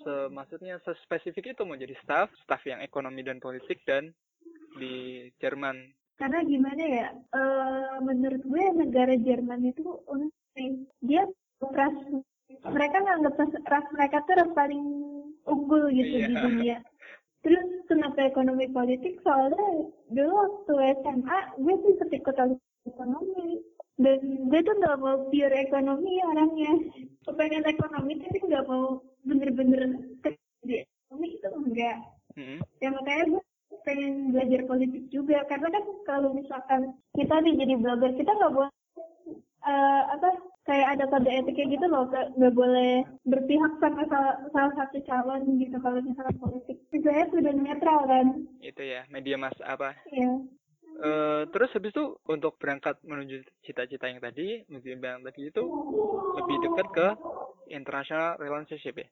se 0.00 0.12
maksudnya 0.32 0.80
sespesifik 0.80 1.52
itu 1.52 1.62
mau 1.68 1.76
jadi 1.76 1.92
staff, 2.00 2.32
staff 2.44 2.64
yang 2.64 2.80
ekonomi 2.80 3.20
dan 3.20 3.42
politik 3.42 3.84
dan 3.84 4.14
di 4.80 5.28
Jerman. 5.42 5.92
Karena 6.16 6.44
gimana 6.44 6.82
ya, 6.84 7.08
eh 7.12 7.96
menurut 8.04 8.40
gue 8.44 8.64
negara 8.76 9.16
Jerman 9.16 9.68
itu 9.68 10.00
unik. 10.08 10.32
Dia 11.04 11.24
ras, 11.72 11.96
mereka 12.68 12.96
nganggap 13.00 13.34
ras, 13.68 13.86
mereka 13.92 14.16
tuh 14.24 14.34
ras 14.36 14.50
paling 14.52 14.84
unggul 15.48 15.88
gitu 15.92 16.16
di 16.24 16.34
Iya. 16.36 16.42
dunia. 16.44 16.78
Terus 17.40 17.64
kenapa 17.88 18.28
ekonomi 18.28 18.68
politik? 18.68 19.20
Soalnya 19.24 19.88
dulu 20.12 20.32
waktu 20.32 20.74
SMA 21.00 21.38
gue 21.56 21.74
tuh 21.80 21.90
ikut 21.96 22.10
ikutan 22.12 22.48
ekonomi. 22.84 23.64
Dan 24.00 24.48
gue 24.48 24.60
tuh 24.64 24.74
nggak 24.80 25.00
mau 25.00 25.28
pure 25.28 25.56
ekonomi 25.56 26.20
orangnya. 26.24 26.72
Kepengen 27.24 27.64
ekonomi 27.68 28.12
tapi 28.20 28.38
nggak 28.44 28.66
mau 28.68 29.00
bener-bener 29.24 29.80
kerja 30.20 30.76
ekonomi 30.84 31.26
itu 31.36 31.48
enggak. 31.48 31.96
Mm-mm. 32.36 32.58
Ya 32.80 32.88
makanya 32.92 33.24
gue 33.36 33.42
pengen 33.84 34.36
belajar 34.36 34.60
politik 34.68 35.04
juga. 35.08 35.44
Karena 35.48 35.68
kan 35.72 35.84
kalau 36.04 36.30
misalkan 36.36 36.96
kita 37.16 37.34
nih 37.40 37.56
jadi 37.56 37.74
blogger, 37.80 38.12
kita 38.16 38.32
nggak 38.36 38.52
boleh 38.52 38.72
eh, 39.64 40.02
apa 40.16 40.28
kayak 40.64 40.88
ada 40.96 41.04
kode 41.08 41.28
etiknya 41.28 41.72
gitu 41.76 41.86
loh 41.88 42.08
nggak 42.08 42.26
nggak 42.36 42.54
boleh 42.56 43.04
berpihak 43.26 43.72
sama 43.80 44.04
salah, 44.08 44.36
salah 44.52 44.72
satu 44.76 44.98
calon 45.04 45.42
gitu 45.60 45.76
kalau 45.80 46.00
misalnya 46.04 46.36
politik 46.36 46.79
misalnya 47.00 47.26
sudah 47.32 47.52
netral 47.56 48.00
kan 48.04 48.26
Itu 48.60 48.82
ya, 48.84 49.08
media 49.08 49.40
mas 49.40 49.56
apa 49.64 49.96
ya 50.12 50.36
Eh, 51.00 51.42
terus 51.48 51.72
habis 51.72 51.96
itu 51.96 52.12
untuk 52.28 52.60
berangkat 52.60 53.00
menuju 53.00 53.40
cita-cita 53.64 54.04
yang 54.04 54.20
tadi, 54.20 54.60
museum 54.68 55.00
yang 55.00 55.24
tadi 55.24 55.48
itu 55.48 55.64
lebih 56.36 56.60
dekat 56.60 56.86
ke 56.92 57.06
international 57.72 58.36
relationship 58.36 59.00
ya. 59.00 59.08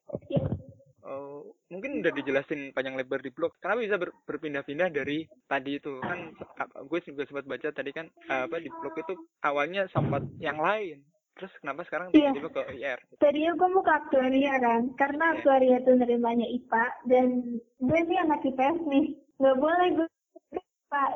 Oh, 1.08 1.56
mungkin 1.72 2.04
udah 2.04 2.12
dijelasin 2.12 2.76
panjang 2.76 2.92
lebar 2.92 3.24
di 3.24 3.32
blog. 3.32 3.56
Kenapa 3.64 3.80
bisa 3.80 3.96
ber- 3.96 4.12
berpindah-pindah 4.28 4.92
dari 4.92 5.24
tadi 5.48 5.80
itu 5.80 5.96
kan? 6.04 6.36
Gue 6.84 7.00
juga 7.00 7.24
sempat 7.24 7.48
baca 7.48 7.72
tadi 7.72 7.90
kan 7.96 8.12
apa 8.28 8.60
di 8.60 8.68
blog 8.68 8.92
itu 8.92 9.16
awalnya 9.40 9.88
sempat 9.88 10.20
yang 10.44 10.60
lain. 10.60 11.00
Terus 11.38 11.54
kenapa 11.56 11.86
sekarang 11.86 12.10
Iya. 12.10 12.34
tiba-tiba 12.34 12.50
ke 12.50 12.62
IR? 12.74 12.98
tadinya 13.16 13.52
gue 13.54 13.68
mau 13.68 13.80
ke 13.80 13.92
aktuaria 13.94 14.54
kan 14.58 14.82
karena 14.92 15.24
Iya. 15.24 15.34
aktuaria 15.38 15.76
itu 15.78 15.92
nerimanya 15.94 16.46
IPA 16.48 16.84
dan 17.06 17.26
gue 17.78 17.98
nih 18.02 18.18
anak 18.18 18.42
IPS 18.42 18.78
nih 18.84 19.06
nggak 19.38 19.56
boleh 19.56 19.88
gue 19.94 20.06
Pak 20.88 21.10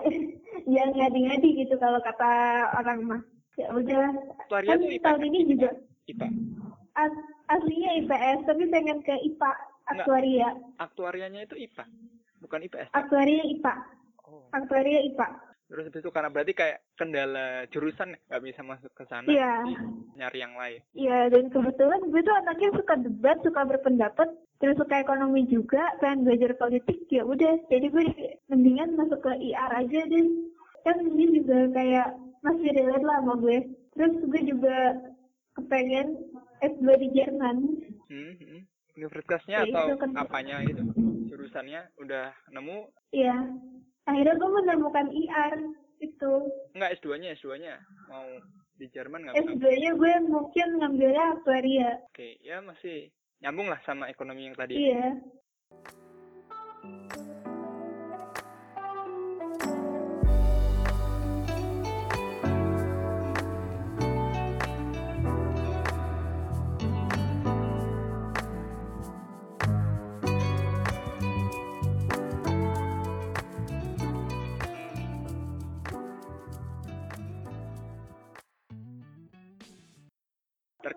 jangan 0.66 0.92
ngadi-ngadi 0.92 1.48
gitu 1.58 1.74
kalau 1.76 1.96
kata 1.98 2.30
orang 2.76 2.98
mah 3.02 3.22
ya 3.54 3.72
udah 3.72 4.04
Aktuaria 4.38 4.68
kan 4.68 4.80
IPA. 4.84 5.02
tahun 5.02 5.22
ini 5.24 5.38
juga 5.48 5.68
IPA. 6.06 6.26
as- 6.94 7.22
aslinya 7.50 7.90
IPS 7.98 8.38
tapi 8.44 8.62
pengen 8.68 8.98
ke 9.00 9.14
IPA 9.18 9.50
aktuaria 9.88 10.48
Aktuarianya 10.78 11.40
itu 11.42 11.56
IPA, 11.58 11.84
bukan 12.38 12.60
IPS. 12.62 12.88
aktuaria 12.92 13.42
IPA 13.44 13.74
Oh. 14.22 14.46
aktuaria 14.52 15.00
IPA 15.02 15.26
Terus 15.72 15.88
habis 15.88 16.04
itu 16.04 16.12
karena 16.12 16.28
berarti 16.28 16.52
kayak 16.52 16.84
kendala 17.00 17.64
jurusan 17.72 18.12
nggak 18.28 18.42
bisa 18.44 18.60
masuk 18.60 18.92
ke 18.92 19.08
sana. 19.08 19.24
Iya. 19.24 19.64
jadi 19.64 19.72
Nyari 20.20 20.38
yang 20.44 20.54
lain. 20.60 20.80
Iya, 20.92 21.18
dan 21.32 21.48
kebetulan 21.48 22.00
gue 22.12 22.20
tuh 22.20 22.36
anaknya 22.36 22.70
suka 22.76 22.94
debat, 23.00 23.36
suka 23.40 23.60
berpendapat, 23.64 24.28
terus 24.60 24.76
suka 24.76 25.00
ekonomi 25.00 25.48
juga, 25.48 25.80
pengen 25.96 26.28
belajar 26.28 26.52
politik, 26.60 27.08
ya 27.08 27.24
udah. 27.24 27.56
Jadi 27.72 27.88
gue 27.88 28.04
mendingan 28.52 29.00
masuk 29.00 29.24
ke 29.24 29.32
IR 29.32 29.72
aja 29.72 30.00
deh. 30.04 30.26
Kan 30.84 30.96
ini 31.08 31.40
juga 31.40 31.58
kayak 31.72 32.08
masih 32.44 32.68
relate 32.76 33.06
lah 33.08 33.16
sama 33.24 33.34
gue. 33.40 33.58
Terus 33.96 34.12
gue 34.28 34.42
juga 34.44 34.76
kepengen 35.56 36.20
S2 36.60 36.84
di 37.00 37.08
Jerman. 37.16 37.56
Hmm, 38.12 38.34
hmm. 38.36 38.60
Universitasnya 38.92 39.64
Ya, 39.64 39.72
atau 39.72 39.88
itu 39.88 39.94
kan- 40.04 40.20
apanya 40.20 40.60
gitu? 40.68 40.84
Jurusannya 41.32 41.88
udah 41.96 42.28
nemu? 42.52 42.92
Iya. 43.08 43.36
Akhirnya 44.02 44.34
gue 44.34 44.50
menemukan 44.52 45.06
IR 45.08 45.54
itu. 46.00 46.32
Enggak 46.74 46.98
S2-nya, 46.98 47.38
S2-nya. 47.38 47.74
Mau 48.10 48.26
di 48.74 48.86
Jerman 48.90 49.22
nggak? 49.22 49.34
nggak- 49.34 49.54
S2-nya 49.54 49.90
gue 49.94 50.12
mungkin 50.26 50.68
ngambilnya 50.78 51.24
aktuaria. 51.38 51.90
Oke, 52.10 52.36
ya 52.42 52.58
masih 52.58 53.10
nyambung 53.38 53.70
lah 53.70 53.78
sama 53.82 54.10
ekonomi 54.10 54.50
yang 54.50 54.58
tadi. 54.58 54.74
Iya. 54.74 55.22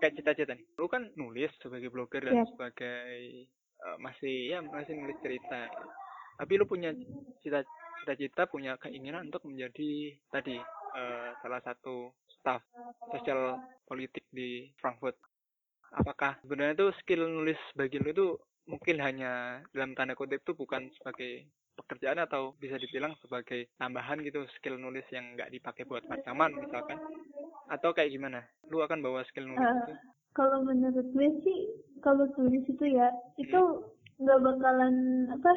Terkait 0.06 0.22
cita-cita 0.22 0.54
nih. 0.54 0.70
Lu 0.78 0.86
kan 0.86 1.10
nulis 1.18 1.50
sebagai 1.58 1.90
blogger 1.90 2.22
dan 2.22 2.46
Yap. 2.46 2.54
sebagai 2.54 3.50
eh, 3.50 3.98
masih 3.98 4.54
ya 4.54 4.62
masih 4.62 4.94
nulis 5.02 5.18
cerita. 5.18 5.66
Tapi 6.38 6.62
lu 6.62 6.70
punya 6.70 6.94
cita- 7.42 7.66
cita-cita, 8.06 8.46
punya 8.46 8.78
keinginan 8.78 9.34
untuk 9.34 9.50
menjadi 9.50 10.14
tadi 10.30 10.62
eh, 10.94 11.30
salah 11.42 11.58
satu 11.66 12.14
staff 12.38 12.62
sosial 13.10 13.58
politik 13.90 14.30
di 14.30 14.70
Frankfurt. 14.78 15.18
Apakah 15.98 16.38
sebenarnya 16.46 16.86
itu 16.86 16.88
skill 17.02 17.26
nulis 17.26 17.58
bagi 17.74 17.98
lu 17.98 18.14
itu 18.14 18.28
mungkin 18.66 18.98
hanya 19.02 19.62
dalam 19.72 19.94
tanda 19.94 20.18
kutip 20.18 20.42
itu 20.42 20.54
bukan 20.54 20.90
sebagai 20.98 21.46
pekerjaan 21.76 22.24
atau 22.24 22.56
bisa 22.58 22.80
dibilang 22.80 23.14
sebagai 23.20 23.68
tambahan 23.76 24.24
gitu 24.24 24.48
skill 24.58 24.80
nulis 24.80 25.04
yang 25.12 25.36
nggak 25.36 25.52
dipakai 25.52 25.84
buat 25.86 26.02
rekaman 26.08 26.56
misalkan. 26.56 26.98
Atau 27.68 27.92
kayak 27.92 28.14
gimana? 28.14 28.42
Lu 28.72 28.82
akan 28.82 29.02
bawa 29.04 29.22
skill 29.28 29.46
nulis 29.46 29.60
Eh, 29.62 29.76
itu? 29.86 29.94
kalau 30.36 30.64
menurut 30.64 31.08
gue 31.12 31.30
sih 31.44 31.60
kalau 32.00 32.28
tulis 32.36 32.64
itu 32.68 32.86
ya 32.92 33.08
itu 33.40 33.86
nggak 34.20 34.40
bakalan 34.44 34.96
apa 35.32 35.52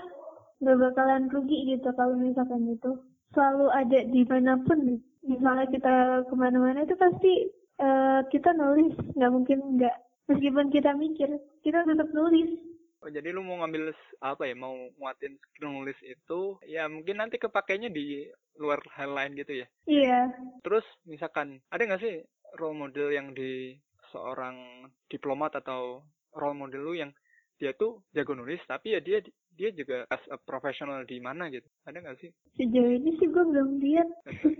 nggak 0.58 0.78
bakalan 0.78 1.22
rugi 1.30 1.76
gitu 1.76 1.88
kalau 1.94 2.14
misalkan 2.18 2.66
itu. 2.68 2.92
Selalu 3.36 3.66
ada 3.70 3.98
di 4.08 4.22
mana 4.24 4.56
pun 4.64 4.98
misalnya 5.22 5.66
kita 5.68 5.94
ke 6.26 6.34
mana-mana 6.34 6.82
itu 6.82 6.96
pasti 6.98 7.32
eh, 7.78 8.20
kita 8.28 8.50
nulis. 8.58 8.92
Nggak 9.14 9.32
mungkin 9.32 9.58
nggak. 9.78 9.96
Meskipun 10.28 10.68
kita 10.68 10.92
mikir 10.92 11.30
kita 11.64 11.88
tetap 11.88 12.10
nulis 12.12 12.52
Oh, 12.98 13.10
jadi 13.10 13.30
lu 13.30 13.46
mau 13.46 13.62
ngambil 13.62 13.94
apa 14.18 14.42
ya? 14.42 14.54
Mau 14.58 14.74
nguatin 14.98 15.38
skill 15.38 15.70
nulis 15.70 15.98
itu 16.02 16.58
ya 16.66 16.90
mungkin 16.90 17.22
nanti 17.22 17.38
kepakainya 17.38 17.90
di 17.94 18.26
luar 18.58 18.82
hal 18.98 19.14
lain 19.14 19.38
gitu 19.38 19.62
ya. 19.62 19.66
Iya. 19.86 20.20
Terus 20.66 20.82
misalkan 21.06 21.62
ada 21.70 21.82
nggak 21.86 22.02
sih 22.02 22.26
role 22.58 22.74
model 22.74 23.14
yang 23.14 23.30
di 23.32 23.78
seorang 24.10 24.88
diplomat 25.06 25.62
atau 25.62 26.02
role 26.34 26.58
model 26.58 26.82
lu 26.82 26.94
yang 26.98 27.14
dia 27.58 27.74
tuh 27.74 28.06
jago 28.14 28.38
nulis 28.38 28.62
tapi 28.70 28.94
ya 28.94 29.02
dia 29.02 29.18
dia 29.58 29.74
juga 29.74 30.06
as 30.14 30.22
a 30.30 30.38
professional 30.38 31.02
di 31.02 31.18
mana 31.18 31.50
gitu. 31.50 31.66
Ada 31.82 31.98
nggak 31.98 32.18
sih? 32.22 32.30
Sejauh 32.54 32.94
ini 32.94 33.18
sih 33.18 33.26
gue 33.26 33.42
belum 33.42 33.82
lihat. 33.82 34.06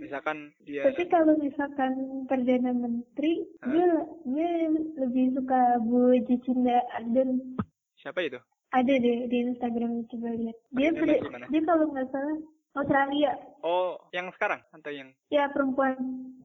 Misalkan 0.03 0.51
dia 0.67 0.83
Tapi 0.91 1.07
kalau 1.07 1.39
misalkan 1.39 2.27
Perdana 2.27 2.75
Menteri, 2.75 3.47
Hah? 3.63 3.71
gue, 3.71 3.87
gue 4.27 4.49
lebih 4.99 5.39
suka 5.39 5.79
Bu 5.87 6.19
Jacinda 6.27 6.83
Ardern. 6.99 7.39
Siapa 7.99 8.23
itu? 8.23 8.39
Ada 8.69 8.93
deh 9.01 9.25
di 9.27 9.37
Instagram 9.49 10.05
coba 10.13 10.29
lihat. 10.37 10.57
Dia 10.71 10.89
gimana? 10.93 11.45
dia 11.49 11.61
kalau 11.65 11.85
nggak 11.89 12.07
salah 12.13 12.37
Australia. 12.77 13.31
Oh, 13.65 13.97
yang 14.13 14.29
sekarang 14.37 14.61
atau 14.71 14.91
yang 14.93 15.09
Ya 15.33 15.49
perempuan. 15.49 15.97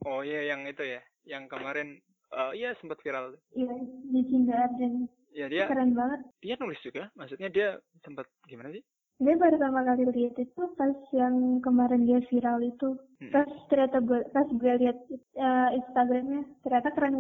Oh 0.08 0.24
iya 0.24 0.54
yang 0.54 0.64
itu 0.64 0.82
ya, 0.82 1.00
yang 1.28 1.44
kemarin 1.46 2.00
eh 2.34 2.52
iya 2.56 2.72
sempat 2.80 2.98
viral. 3.04 3.36
Iya, 3.52 3.72
Jacinda 4.10 4.54
Ardern. 4.56 5.06
Ya 5.34 5.50
dia 5.50 5.66
Keren 5.66 5.98
banget. 5.98 6.20
dia 6.40 6.54
nulis 6.62 6.78
juga, 6.80 7.10
maksudnya 7.18 7.50
dia 7.50 7.68
sempat 8.06 8.30
gimana 8.46 8.70
sih? 8.70 8.82
Dia 9.18 9.34
pertama 9.38 9.86
kali 9.86 10.06
lihat 10.10 10.34
itu 10.38 10.62
pas 10.74 10.94
yang 11.14 11.58
kemarin 11.62 12.06
dia 12.06 12.18
viral 12.30 12.62
itu. 12.62 12.98
Hmm. 13.22 13.30
Pas 13.30 13.50
ternyata 13.70 13.98
gue 14.02 14.20
pas 14.30 14.46
gue 14.46 14.72
lihat 14.80 14.98
eh, 15.12 15.68
Instagramnya 15.78 16.42
ternyata 16.66 16.88
keren 16.94 17.16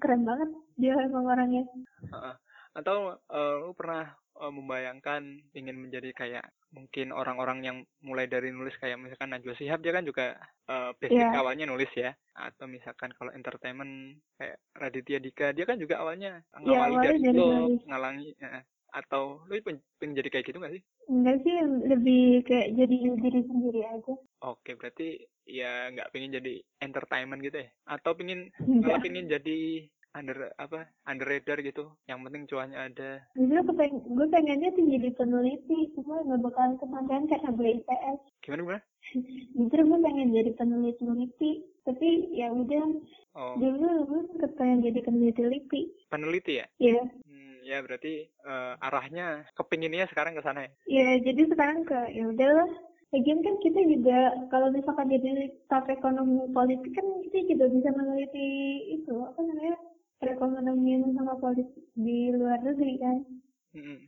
keren 0.00 0.22
banget 0.24 0.50
dia 0.76 0.94
emang 1.04 1.24
orangnya. 1.28 1.64
Heeh. 2.12 2.34
Atau 2.74 2.96
eh, 3.16 3.54
lu 3.62 3.72
pernah 3.72 4.04
eh, 4.34 4.52
membayangkan 4.52 5.22
ingin 5.54 5.76
menjadi 5.78 6.10
kayak 6.12 6.44
mungkin 6.74 7.14
orang-orang 7.14 7.58
yang 7.62 7.76
mulai 8.02 8.26
dari 8.26 8.50
nulis 8.50 8.74
kayak 8.76 8.98
misalkan 8.98 9.30
Najwa 9.30 9.54
Shihab 9.54 9.78
dia 9.78 9.94
kan 9.94 10.02
juga 10.02 10.34
eh, 10.66 10.90
basic 10.98 11.14
Iya. 11.16 11.38
awalnya 11.38 11.64
nulis 11.64 11.90
ya 11.94 12.10
atau 12.34 12.66
misalkan 12.66 13.14
kalau 13.14 13.30
entertainment 13.30 14.18
kayak 14.34 14.58
Raditya 14.74 15.22
Dika 15.22 15.54
dia 15.54 15.62
kan 15.62 15.78
juga 15.78 16.02
awalnya 16.02 16.42
Iya, 16.58 16.58
ngawali 16.60 16.94
awalnya 16.98 17.10
dari 17.14 17.30
nulis. 17.30 17.80
ngalangi 17.86 18.30
eh, 18.42 18.62
atau 18.90 19.42
lu 19.46 19.58
pengen, 19.58 19.82
pengen 19.98 20.14
jadi 20.14 20.28
kayak 20.30 20.46
gitu 20.46 20.58
nggak 20.58 20.74
sih? 20.74 20.82
Enggak 21.10 21.36
sih 21.42 21.54
lebih 21.82 22.24
kayak 22.42 22.68
jadi 22.74 22.96
diri 23.18 23.40
sendiri 23.42 23.80
aja. 23.84 24.14
Oke, 24.40 24.70
berarti 24.74 25.18
ya 25.46 25.90
nggak 25.90 26.10
pengen 26.10 26.30
jadi 26.32 26.52
entertainment 26.78 27.42
gitu 27.42 27.58
ya? 27.58 27.68
Atau 27.86 28.14
pengen 28.14 28.54
malah 28.82 28.98
pengen 28.98 29.26
jadi 29.26 29.90
under 30.14 30.54
apa 30.56 30.86
underrated 31.04 31.58
gitu? 31.60 31.90
Yang 32.06 32.18
penting 32.24 32.42
cuannya 32.46 32.78
ada. 32.88 33.10
Justru 33.34 33.60
gue 33.66 33.74
pengen, 33.74 33.98
gue 34.06 34.26
pengennya 34.30 34.70
tuh 34.72 34.86
jadi 34.86 35.08
peneliti, 35.12 35.78
cuma 35.98 36.22
nggak 36.22 36.40
bakalan 36.40 36.74
kesampaian 36.78 37.24
karena 37.26 37.50
gue 37.50 37.68
IPS. 37.82 38.18
Gimana 38.40 38.60
gimana? 38.62 38.80
Justru 39.58 39.80
gue 39.82 39.98
pengen 40.00 40.28
jadi 40.30 40.50
peneliti-peneliti, 40.54 41.50
tapi 41.82 42.08
ya 42.32 42.48
udah 42.48 42.86
Oh, 43.34 43.58
dulu 43.58 44.06
gue 44.06 44.20
sempet 44.30 44.54
pengen 44.54 44.78
jadi 44.80 45.02
peneliti-peneliti. 45.02 45.80
peneliti 46.06 46.62
ya? 46.62 46.66
Iya, 46.78 47.02
Hmm, 47.26 47.58
ya 47.66 47.82
berarti 47.82 48.30
eh, 48.30 48.74
arahnya 48.78 49.42
kepinginnya 49.58 50.06
sekarang 50.06 50.38
ke 50.38 50.42
sana 50.46 50.70
ya? 50.70 50.70
Iya, 50.86 51.08
jadi 51.26 51.42
sekarang 51.50 51.82
ke 51.82 51.98
ya 52.14 52.30
udahlah. 52.30 52.70
Lagian 53.10 53.42
kan 53.42 53.54
kita 53.58 53.78
juga 53.86 54.18
kalau 54.50 54.70
misalkan 54.70 55.06
jadi 55.06 55.50
staf 55.66 55.86
ekonomi 55.86 56.50
politik 56.50 56.94
kan 56.94 57.06
kita 57.26 57.46
juga 57.46 57.66
bisa 57.70 57.90
meneliti 57.94 58.50
itu 58.90 59.14
apa 59.18 59.38
namanya 59.38 59.74
perekonomian 60.24 61.12
sama 61.12 61.36
politik 61.36 61.84
di 61.92 62.32
luar 62.32 62.56
negeri 62.64 62.96
kan. 62.96 63.18
Hmm. 63.76 64.00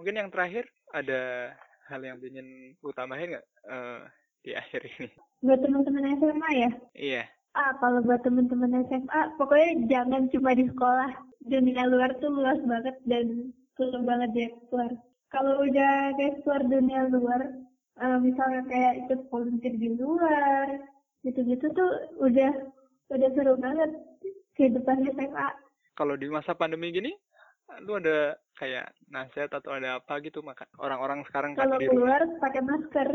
Mungkin 0.00 0.24
yang 0.24 0.32
terakhir 0.32 0.64
ada 0.96 1.52
hal 1.92 2.00
yang 2.00 2.16
ingin 2.24 2.72
utamain 2.80 3.28
nggak 3.28 3.44
eh, 3.68 4.00
di 4.46 4.54
akhir 4.54 4.86
ini? 4.86 5.10
Buat 5.42 5.60
teman-teman 5.66 6.14
SMA 6.22 6.50
ya. 6.54 6.70
Iya. 6.94 7.22
Ah, 7.58 7.74
kalau 7.82 7.98
buat 8.06 8.22
teman-teman 8.22 8.86
SMA, 8.86 9.20
pokoknya 9.34 9.90
jangan 9.90 10.30
cuma 10.30 10.54
di 10.54 10.70
sekolah. 10.70 11.10
Dunia 11.46 11.90
luar 11.90 12.14
tuh 12.22 12.30
luas 12.30 12.58
banget 12.62 12.94
dan 13.10 13.50
perlu 13.74 14.06
banget 14.06 14.30
dieksplor. 14.32 14.94
Kalau 15.34 15.66
udah 15.66 16.14
dieksplor 16.14 16.62
dunia 16.70 17.10
luar, 17.10 17.42
eh, 17.98 18.18
misalnya 18.22 18.62
kayak 18.70 18.94
ikut 19.06 19.20
volunteer 19.34 19.74
di 19.74 19.90
luar, 19.98 20.78
gitu-gitu 21.26 21.66
tuh 21.74 21.90
udah 22.22 22.52
udah 23.10 23.28
seru 23.34 23.54
banget 23.58 23.90
kehidupan 24.54 25.10
SMA. 25.14 25.48
Kalau 25.96 26.14
di 26.14 26.28
masa 26.28 26.52
pandemi 26.52 26.92
gini, 26.92 27.12
lu 27.82 27.98
ada 27.98 28.38
kayak 28.54 28.88
nasihat 29.10 29.50
atau 29.52 29.74
ada 29.74 29.98
apa 29.98 30.22
gitu 30.22 30.40
maka 30.40 30.64
orang-orang 30.78 31.26
sekarang 31.26 31.52
kan 31.52 31.66
Kalau 31.66 31.76
rumah 31.76 31.90
keluar 31.92 32.20
pakai 32.40 32.62
masker. 32.62 33.08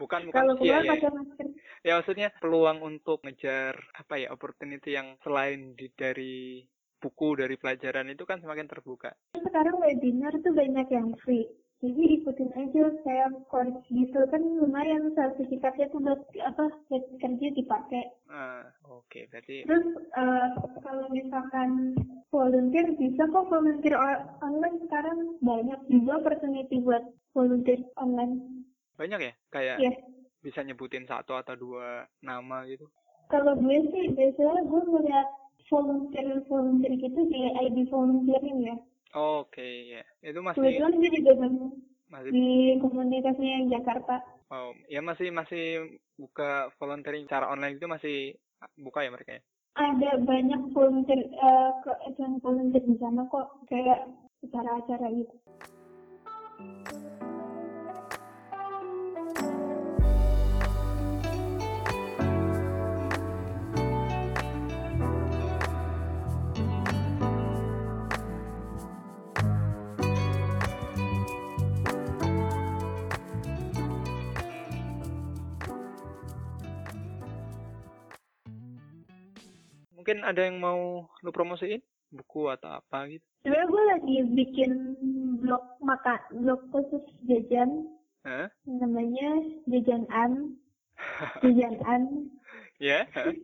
bukan 0.00 0.20
bukan 0.26 0.42
Kalau 0.42 0.54
keluar 0.56 0.80
iya, 0.80 0.92
pakai 0.96 1.10
masker. 1.12 1.46
ya 1.84 1.92
maksudnya 2.00 2.28
peluang 2.40 2.78
untuk 2.80 3.20
ngejar 3.22 3.76
apa 3.94 4.14
ya 4.16 4.32
opportunity 4.32 4.96
yang 4.96 5.14
selain 5.20 5.76
di 5.76 5.92
dari 5.92 6.64
buku 6.98 7.38
dari 7.38 7.54
pelajaran 7.54 8.10
itu 8.10 8.26
kan 8.26 8.42
semakin 8.42 8.66
terbuka 8.66 9.14
Sekarang 9.38 9.78
webinar 9.78 10.34
tuh 10.42 10.50
banyak 10.50 10.88
yang 10.90 11.14
free. 11.22 11.46
Jadi 11.78 12.02
ikutin 12.18 12.50
aja 12.58 12.90
kayak 13.06 13.30
course 13.46 13.78
gitu 13.86 14.18
kan 14.34 14.42
lumayan 14.42 15.14
sertifikatnya 15.14 15.86
tuh 15.94 16.02
buat 16.02 16.20
apa 16.42 16.74
buat 16.90 17.04
kerja 17.22 17.46
dipakai. 17.54 18.02
Ah, 18.26 18.66
oke 18.82 19.30
berarti 19.30 19.62
Terus 19.62 19.86
eh, 20.18 20.48
kalau 20.82 21.06
misalkan 21.14 21.94
volunteer 22.34 22.98
bisa 22.98 23.30
kok 23.30 23.46
volunteer 23.46 23.94
online 24.42 24.76
sekarang 24.82 25.38
banyak 25.38 25.80
juga 25.86 26.18
opportunity 26.18 26.82
buat 26.82 27.04
volunteer 27.30 27.86
online. 27.94 28.66
banyak 28.98 29.30
ya 29.30 29.32
kayak 29.54 29.76
Ya, 29.78 29.94
bisa 30.42 30.66
nyebutin 30.66 31.06
satu 31.06 31.38
atau 31.38 31.54
dua 31.54 32.10
nama 32.18 32.66
gitu 32.66 32.90
kalau 33.28 33.54
gue 33.60 33.78
sih 33.92 34.10
biasanya 34.16 34.64
gue 34.64 34.82
melihat 34.88 35.28
volunteer 35.68 36.42
volunteer 36.48 36.92
gitu 36.96 37.20
di 37.28 37.40
ID 37.52 37.86
volunteering 37.92 38.58
ya. 38.64 38.76
Oke 39.14 39.68
ya 39.94 40.02
itu 40.24 40.40
masih 40.40 40.60
Kebetulan 40.60 40.92
gue 40.96 41.10
juga 41.20 41.32
masih 42.08 42.30
di 42.32 42.48
komunitasnya 42.80 43.68
Jakarta. 43.68 44.16
oh, 44.48 44.72
ya 44.88 45.00
masih 45.04 45.28
masih 45.28 45.92
buka 46.16 46.72
volunteering 46.80 47.28
secara 47.28 47.52
online 47.52 47.76
itu 47.76 47.86
masih 47.86 48.16
buka 48.80 49.04
ya 49.04 49.12
mereka 49.12 49.32
ya 49.38 49.42
Ada 49.78 50.18
banyak 50.26 50.74
volunteer 50.74 51.20
eh, 51.22 51.70
ke 51.86 51.92
volunteer 52.42 52.82
di 52.82 52.98
sana 52.98 53.22
kok 53.30 53.62
kayak 53.70 54.10
acara-acara 54.42 55.06
gitu. 55.14 55.34
Mungkin 80.08 80.24
ada 80.24 80.40
yang 80.40 80.56
mau 80.56 81.04
lu 81.20 81.28
promosiin 81.28 81.84
buku 82.16 82.48
atau 82.48 82.80
apa 82.80 83.12
gitu 83.12 83.20
Sebenarnya 83.44 83.68
gue 83.68 83.82
lagi 83.92 84.16
bikin 84.32 84.72
blog 85.44 85.60
makan, 85.84 86.16
blog 86.40 86.64
khusus 86.72 87.04
jajan 87.28 87.84
Hah? 88.24 88.48
namanya 88.64 89.36
Jajan 89.68 90.08
An. 90.08 90.56
Jajan 91.44 91.76
An. 91.84 92.32
ya? 92.80 93.04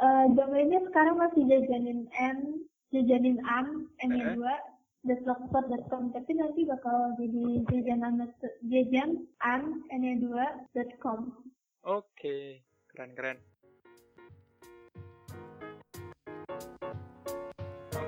Eh, 0.00 0.26
domainnya 0.32 0.80
sekarang 0.88 1.20
masih 1.20 1.44
jajanin 1.44 2.08
N, 2.16 2.64
jajanin 2.88 3.36
An, 3.44 3.84
n 4.00 4.16
Heeh. 4.16 4.32
dua, 4.32 4.56
blogspot.com 5.04 6.16
tapi 6.16 6.40
nanti 6.40 6.64
bakal 6.64 7.12
jadi 7.20 7.60
jajanan 7.68 8.32
jajan 8.72 9.28
an 9.44 9.84
n 9.92 10.24
dua 10.24 10.64
dot 10.72 10.88
com. 11.04 11.44
Oke, 11.84 12.64
keren 12.88 13.12
keren. 13.12 13.44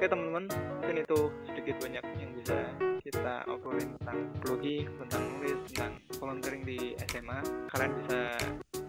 Oke 0.02 0.10
teman-teman, 0.10 0.50
mungkin 0.50 0.96
itu 0.98 1.30
sedikit 1.46 1.78
banyak 1.78 2.02
yang 2.18 2.30
bisa 2.34 2.58
kita 3.06 3.46
obrolin 3.46 3.86
tentang 4.02 4.18
blogging, 4.42 4.90
tentang 4.98 5.22
nulis, 5.30 5.54
tentang 5.70 5.92
volunteering 6.18 6.66
di 6.66 6.98
SMA. 7.06 7.38
Kalian 7.70 7.92
bisa 8.02 8.18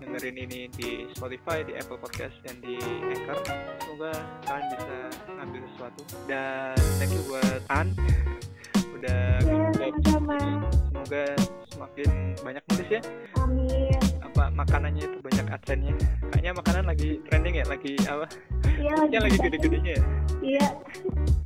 dengerin 0.02 0.42
ini 0.42 0.74
di 0.74 1.06
Spotify, 1.14 1.62
di 1.62 1.78
Apple 1.78 2.02
Podcast 2.02 2.34
dan 2.42 2.58
di 2.66 2.82
Anchor. 3.14 3.46
Semoga 3.86 4.10
kalian 4.42 4.66
bisa 4.74 4.98
ngambil 5.38 5.62
sesuatu. 5.78 6.02
Dan 6.26 6.74
thank 6.98 7.14
you 7.14 7.22
buat 7.30 7.62
An 7.70 7.94
udah 8.98 9.38
Ya, 9.38 9.70
sama-sama. 10.10 10.66
semoga 10.90 11.26
semakin 11.70 12.10
banyak 12.42 12.64
nulis 12.74 12.90
ya 12.90 13.02
Amin. 13.38 14.02
Apa 14.44 14.52
makanannya 14.60 15.08
itu 15.08 15.18
banyak 15.24 15.48
adsennya. 15.56 15.96
Kayaknya 16.36 16.52
makanan 16.60 16.84
lagi 16.84 17.10
trending 17.32 17.56
ya 17.56 17.66
lagi 17.72 17.96
apa? 18.04 18.28
Iya 18.76 18.96
yang 19.16 19.24
lagi 19.24 19.38
gede-gedenya 19.40 19.92
ya. 19.96 20.04
Iya. 20.44 20.68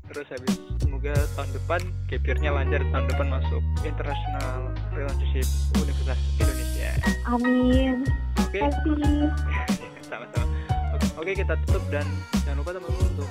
terus 0.07 0.25
habis 0.33 0.55
semoga 0.81 1.13
tahun 1.35 1.51
depan 1.51 1.81
gapirnya 2.09 2.49
lancar 2.49 2.81
tahun 2.89 3.05
depan 3.11 3.27
masuk 3.27 3.61
international 3.85 4.73
relationship 4.97 5.45
Universitas 5.77 6.17
Indonesia. 6.41 6.89
Amin. 7.29 8.01
oke. 8.41 8.57
Kasih. 8.57 9.29
sama-sama. 10.09 10.47
Oke 10.97 11.05
oke, 11.21 11.31
kita 11.37 11.53
tutup 11.67 11.83
dan 11.93 12.07
jangan 12.41 12.65
lupa 12.65 12.71
teman-teman 12.73 13.05
untuk 13.13 13.29